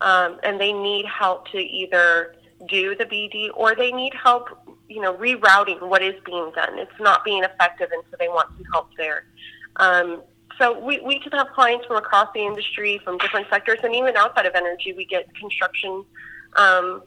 um, 0.01 0.39
and 0.43 0.61
they 0.61 0.73
need 0.73 1.07
help 1.07 1.49
to 1.53 1.59
either 1.59 2.35
do 2.69 2.95
the 2.95 3.05
BD 3.05 3.51
or 3.55 3.75
they 3.75 3.93
need 3.93 4.13
help, 4.15 4.49
you 4.89 5.01
know, 5.01 5.15
rerouting 5.15 5.81
what 5.89 6.03
is 6.03 6.15
being 6.25 6.51
done. 6.55 6.79
It's 6.79 7.01
not 7.01 7.25
being 7.25 7.45
effective, 7.45 7.91
and 7.93 8.03
so 8.11 8.17
they 8.19 8.29
want 8.29 8.49
some 8.57 8.65
help 8.73 8.91
there. 8.97 9.25
Um, 9.77 10.23
so 10.59 10.79
we, 10.79 11.01
we 11.01 11.19
can 11.19 11.33
have 11.33 11.49
clients 11.55 11.87
from 11.87 11.97
across 11.97 12.29
the 12.35 12.45
industry, 12.45 13.01
from 13.05 13.19
different 13.19 13.47
sectors, 13.51 13.79
and 13.83 13.95
even 13.95 14.17
outside 14.17 14.47
of 14.47 14.55
energy, 14.55 14.93
we 14.93 15.05
get 15.05 15.35
construction 15.35 16.05
um, 16.57 17.03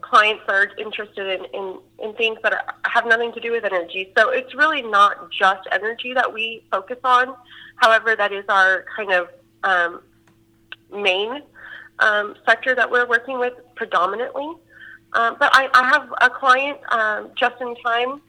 clients 0.00 0.42
that 0.46 0.54
are 0.54 0.70
interested 0.78 1.40
in, 1.40 1.44
in, 1.52 1.78
in 2.02 2.14
things 2.14 2.38
that 2.42 2.52
are, 2.52 2.64
have 2.84 3.06
nothing 3.06 3.32
to 3.32 3.40
do 3.40 3.52
with 3.52 3.64
energy. 3.64 4.12
So 4.16 4.30
it's 4.30 4.54
really 4.54 4.82
not 4.82 5.30
just 5.30 5.68
energy 5.72 6.14
that 6.14 6.32
we 6.32 6.64
focus 6.70 6.98
on. 7.04 7.34
However, 7.76 8.16
that 8.16 8.32
is 8.32 8.44
our 8.48 8.84
kind 8.96 9.12
of 9.12 9.28
um, 9.64 10.02
main 10.92 11.42
um, 11.98 12.34
sector 12.46 12.74
that 12.74 12.90
we're 12.90 13.08
working 13.08 13.38
with 13.38 13.54
predominantly. 13.74 14.54
Um, 15.12 15.36
but 15.38 15.50
I, 15.54 15.68
I, 15.72 15.88
have 15.88 16.12
a 16.20 16.28
client 16.28 16.78
um, 16.92 17.30
just 17.36 17.60
in 17.60 17.74
time. 17.76 18.20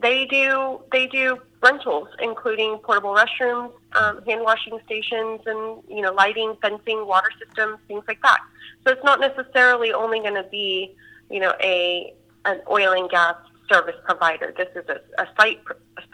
They 0.00 0.24
do 0.26 0.80
they 0.92 1.06
do 1.06 1.38
rentals, 1.62 2.08
including 2.22 2.78
portable 2.78 3.14
restrooms, 3.14 3.72
um, 3.92 4.22
hand 4.24 4.42
washing 4.42 4.78
stations, 4.86 5.40
and 5.44 5.82
you 5.88 6.00
know 6.00 6.12
lighting, 6.12 6.56
fencing, 6.62 7.06
water 7.06 7.28
systems, 7.44 7.78
things 7.88 8.04
like 8.08 8.22
that. 8.22 8.38
So 8.84 8.92
it's 8.92 9.04
not 9.04 9.20
necessarily 9.20 9.92
only 9.92 10.20
going 10.20 10.34
to 10.34 10.48
be 10.50 10.96
you 11.30 11.40
know 11.40 11.52
a 11.62 12.14
an 12.46 12.60
oil 12.70 12.92
and 12.92 13.10
gas 13.10 13.34
service 13.70 13.96
provider. 14.04 14.54
This 14.56 14.68
is 14.74 14.88
a, 14.88 15.00
a 15.20 15.28
site 15.38 15.60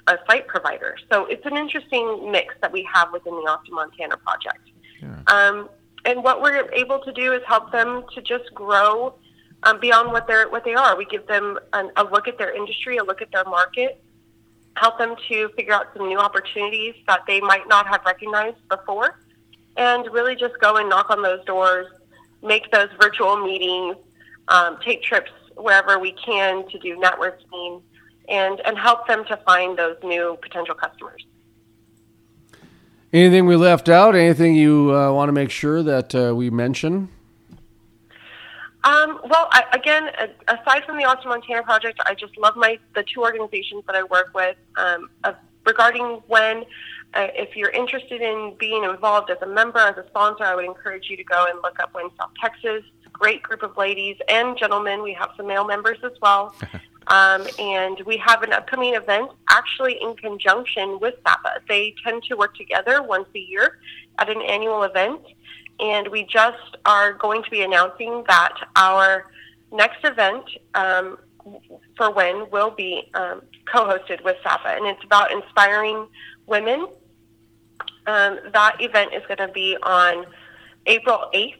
a 0.08 0.18
site 0.28 0.46
provider. 0.48 0.96
So 1.10 1.26
it's 1.26 1.44
an 1.46 1.56
interesting 1.56 2.30
mix 2.30 2.54
that 2.62 2.72
we 2.72 2.88
have 2.92 3.12
within 3.12 3.34
the 3.34 3.50
Austin 3.50 3.74
Montana 3.74 4.16
project. 4.16 4.70
Yeah. 5.00 5.22
Um, 5.28 5.68
and 6.06 6.22
what 6.22 6.40
we're 6.40 6.70
able 6.72 7.00
to 7.00 7.12
do 7.12 7.32
is 7.32 7.42
help 7.46 7.72
them 7.72 8.04
to 8.14 8.22
just 8.22 8.54
grow 8.54 9.14
um, 9.64 9.80
beyond 9.80 10.12
what 10.12 10.26
they're 10.26 10.48
what 10.48 10.64
they 10.64 10.74
are. 10.74 10.96
We 10.96 11.04
give 11.04 11.26
them 11.26 11.58
an, 11.72 11.90
a 11.96 12.04
look 12.04 12.28
at 12.28 12.38
their 12.38 12.54
industry, 12.54 12.96
a 12.96 13.04
look 13.04 13.20
at 13.20 13.30
their 13.32 13.44
market, 13.44 14.00
help 14.76 14.98
them 14.98 15.16
to 15.28 15.48
figure 15.56 15.74
out 15.74 15.88
some 15.96 16.08
new 16.08 16.18
opportunities 16.18 16.94
that 17.08 17.22
they 17.26 17.40
might 17.40 17.68
not 17.68 17.86
have 17.88 18.02
recognized 18.06 18.56
before, 18.68 19.18
and 19.76 20.06
really 20.12 20.36
just 20.36 20.54
go 20.60 20.76
and 20.76 20.88
knock 20.88 21.10
on 21.10 21.22
those 21.22 21.44
doors, 21.44 21.88
make 22.42 22.70
those 22.70 22.88
virtual 23.00 23.36
meetings, 23.44 23.96
um, 24.48 24.78
take 24.84 25.02
trips 25.02 25.32
wherever 25.56 25.98
we 25.98 26.12
can 26.12 26.68
to 26.68 26.78
do 26.78 26.96
networking, 26.96 27.82
and 28.28 28.60
and 28.60 28.78
help 28.78 29.08
them 29.08 29.24
to 29.24 29.36
find 29.38 29.76
those 29.76 29.96
new 30.04 30.38
potential 30.40 30.74
customers. 30.76 31.26
Anything 33.12 33.46
we 33.46 33.56
left 33.56 33.88
out? 33.88 34.14
Anything 34.14 34.56
you 34.56 34.94
uh, 34.94 35.12
want 35.12 35.28
to 35.28 35.32
make 35.32 35.50
sure 35.50 35.82
that 35.82 36.14
uh, 36.14 36.34
we 36.34 36.50
mention? 36.50 37.08
Um, 38.84 39.20
well, 39.24 39.48
I, 39.50 39.64
again, 39.72 40.10
aside 40.48 40.84
from 40.84 40.96
the 40.96 41.04
Austin 41.04 41.30
Montana 41.30 41.62
project, 41.62 42.00
I 42.06 42.14
just 42.14 42.36
love 42.38 42.56
my 42.56 42.78
the 42.94 43.04
two 43.12 43.22
organizations 43.22 43.84
that 43.86 43.96
I 43.96 44.02
work 44.04 44.30
with. 44.34 44.56
Um, 44.76 45.08
regarding 45.64 46.22
WEN, 46.28 46.64
uh, 47.14 47.26
if 47.34 47.56
you're 47.56 47.70
interested 47.70 48.22
in 48.22 48.54
being 48.58 48.84
involved 48.84 49.30
as 49.30 49.38
a 49.42 49.46
member, 49.46 49.78
as 49.78 49.96
a 49.96 50.06
sponsor, 50.08 50.44
I 50.44 50.54
would 50.54 50.64
encourage 50.64 51.10
you 51.10 51.16
to 51.16 51.24
go 51.24 51.46
and 51.48 51.60
look 51.62 51.80
up 51.80 51.94
WEN 51.94 52.10
South 52.18 52.30
Texas. 52.40 52.84
Great 53.12 53.42
group 53.42 53.62
of 53.62 53.76
ladies 53.76 54.16
and 54.28 54.58
gentlemen. 54.58 55.02
We 55.02 55.14
have 55.14 55.30
some 55.36 55.46
male 55.46 55.66
members 55.66 55.98
as 56.04 56.12
well. 56.20 56.54
Um, 57.08 57.46
and 57.58 58.00
we 58.04 58.16
have 58.18 58.42
an 58.42 58.52
upcoming 58.52 58.94
event 58.94 59.30
actually 59.48 59.98
in 60.00 60.16
conjunction 60.16 60.98
with 61.00 61.14
SAPA. 61.26 61.60
They 61.68 61.94
tend 62.04 62.24
to 62.24 62.36
work 62.36 62.56
together 62.56 63.02
once 63.02 63.28
a 63.34 63.38
year 63.38 63.78
at 64.18 64.28
an 64.28 64.42
annual 64.42 64.82
event. 64.82 65.20
And 65.78 66.08
we 66.08 66.24
just 66.24 66.76
are 66.84 67.12
going 67.12 67.42
to 67.44 67.50
be 67.50 67.62
announcing 67.62 68.24
that 68.28 68.54
our 68.74 69.30
next 69.72 70.04
event 70.04 70.44
um, 70.74 71.18
for 71.96 72.10
WEN 72.10 72.46
will 72.50 72.70
be 72.70 73.10
um, 73.14 73.42
co 73.70 73.84
hosted 73.84 74.24
with 74.24 74.36
SAPA. 74.42 74.68
And 74.68 74.86
it's 74.86 75.04
about 75.04 75.30
inspiring 75.30 76.08
women. 76.46 76.88
Um, 78.08 78.38
that 78.52 78.76
event 78.80 79.12
is 79.14 79.22
going 79.26 79.46
to 79.46 79.52
be 79.52 79.76
on 79.82 80.26
April 80.86 81.28
8th 81.34 81.54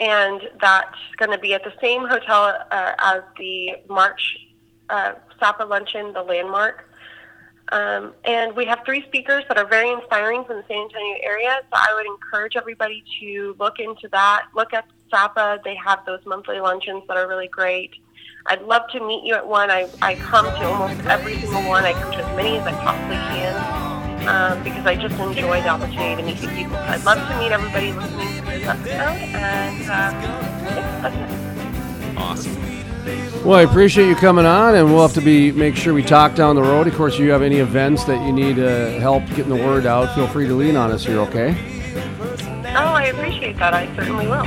and 0.00 0.40
that's 0.60 0.98
going 1.18 1.30
to 1.30 1.38
be 1.38 1.54
at 1.54 1.62
the 1.62 1.72
same 1.80 2.06
hotel 2.06 2.66
uh, 2.70 2.92
as 2.98 3.22
the 3.38 3.76
March 3.88 4.36
uh, 4.94 5.14
SAPA 5.40 5.64
luncheon, 5.64 6.12
the 6.12 6.22
landmark. 6.22 6.88
Um, 7.72 8.12
and 8.24 8.54
we 8.54 8.66
have 8.66 8.80
three 8.84 9.02
speakers 9.06 9.42
that 9.48 9.56
are 9.58 9.66
very 9.66 9.90
inspiring 9.90 10.44
from 10.44 10.56
the 10.58 10.64
San 10.68 10.82
Antonio 10.82 11.16
area. 11.22 11.60
So 11.62 11.72
I 11.72 11.94
would 11.94 12.06
encourage 12.06 12.56
everybody 12.56 13.02
to 13.20 13.56
look 13.58 13.80
into 13.80 14.08
that. 14.12 14.46
Look 14.54 14.72
at 14.72 14.86
SAPA. 15.10 15.60
They 15.64 15.74
have 15.74 16.04
those 16.06 16.20
monthly 16.26 16.60
luncheons 16.60 17.02
that 17.08 17.16
are 17.16 17.26
really 17.26 17.48
great. 17.48 17.92
I'd 18.46 18.62
love 18.62 18.82
to 18.92 19.00
meet 19.04 19.24
you 19.24 19.34
at 19.34 19.46
one. 19.46 19.70
I, 19.70 19.88
I 20.02 20.14
come 20.16 20.44
to 20.44 20.64
almost 20.64 21.00
every 21.06 21.40
single 21.40 21.66
one. 21.66 21.84
I 21.84 21.94
come 21.94 22.12
to 22.12 22.18
as 22.18 22.36
many 22.36 22.58
as 22.58 22.66
I 22.66 22.72
possibly 22.72 23.16
can 23.16 24.28
um, 24.28 24.62
because 24.62 24.86
I 24.86 24.94
just 24.96 25.18
enjoy 25.18 25.62
the 25.62 25.68
opportunity 25.68 26.16
to 26.16 26.22
meet 26.22 26.40
new 26.42 26.48
people. 26.50 26.76
I'd 26.76 27.04
love 27.04 27.18
to 27.26 27.38
meet 27.38 27.52
everybody 27.52 27.92
listening 27.92 28.28
to 28.36 28.42
this 28.44 28.68
episode. 28.68 28.92
And 28.92 29.80
it. 32.12 32.18
Awesome. 32.18 32.73
Well, 33.44 33.58
I 33.58 33.62
appreciate 33.62 34.08
you 34.08 34.16
coming 34.16 34.46
on, 34.46 34.74
and 34.74 34.86
we'll 34.86 35.02
have 35.02 35.12
to 35.14 35.20
be 35.20 35.52
make 35.52 35.76
sure 35.76 35.92
we 35.92 36.02
talk 36.02 36.34
down 36.34 36.56
the 36.56 36.62
road. 36.62 36.86
Of 36.86 36.94
course, 36.94 37.14
if 37.14 37.20
you 37.20 37.30
have 37.30 37.42
any 37.42 37.56
events 37.56 38.04
that 38.04 38.24
you 38.26 38.32
need 38.32 38.58
uh, 38.58 38.98
help 39.00 39.26
getting 39.28 39.50
the 39.50 39.62
word 39.62 39.84
out, 39.84 40.14
feel 40.14 40.26
free 40.26 40.46
to 40.46 40.54
lean 40.54 40.76
on 40.76 40.90
us 40.90 41.04
here, 41.04 41.18
okay? 41.20 41.54
Oh, 42.76 42.94
I 42.94 43.04
appreciate 43.06 43.58
that. 43.58 43.74
I 43.74 43.94
certainly 43.94 44.26
will. 44.26 44.46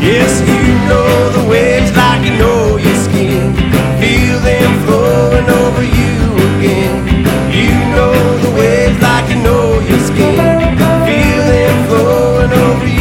Yes, 0.00 0.40
you 0.40 0.88
know 0.88 1.42
the 1.42 1.50
waves 1.50 1.94
like 1.94 2.24
you 2.24 2.38
know 2.38 2.76
your 2.78 2.96
skin. 2.96 3.52
Feel 4.00 4.38
them 4.40 4.86
flowing 4.86 5.48
over 5.50 5.82
you 5.82 6.32
again. 6.56 7.06
You 7.52 7.68
know 7.94 8.38
the 8.38 8.50
waves 8.56 8.98
like 9.02 9.28
you 9.28 9.42
know 9.42 9.80
your 9.80 10.00
skin. 10.00 10.36
Feel 11.04 11.44
them 11.44 11.86
flowing 11.88 12.52
over 12.52 12.86
you. 12.88 12.97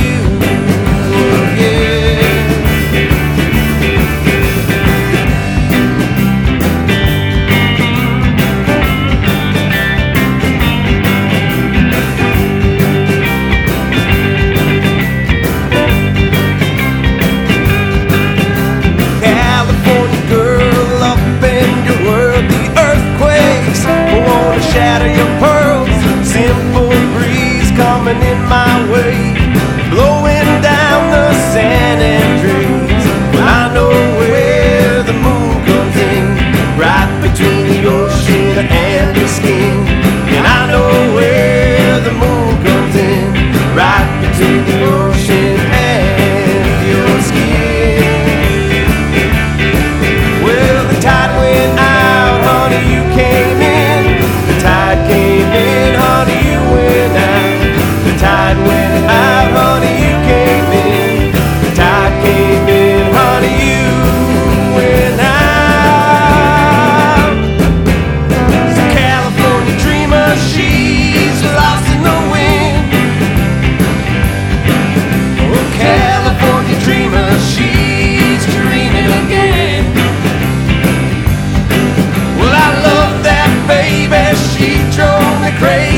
she 84.58 84.74
drove 84.90 85.42
me 85.42 85.52
crazy. 85.60 85.97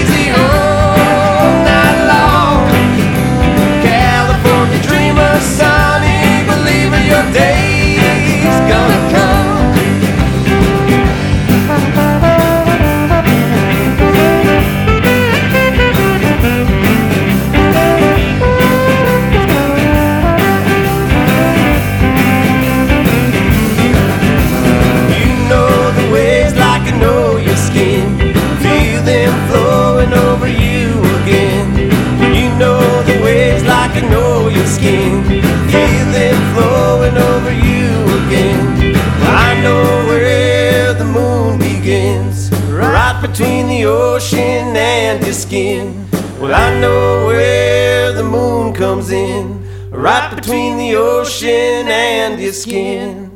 Between 50.50 50.78
the 50.78 50.96
ocean 50.96 51.88
and 51.88 52.42
your 52.42 52.52
skin. 52.52 53.29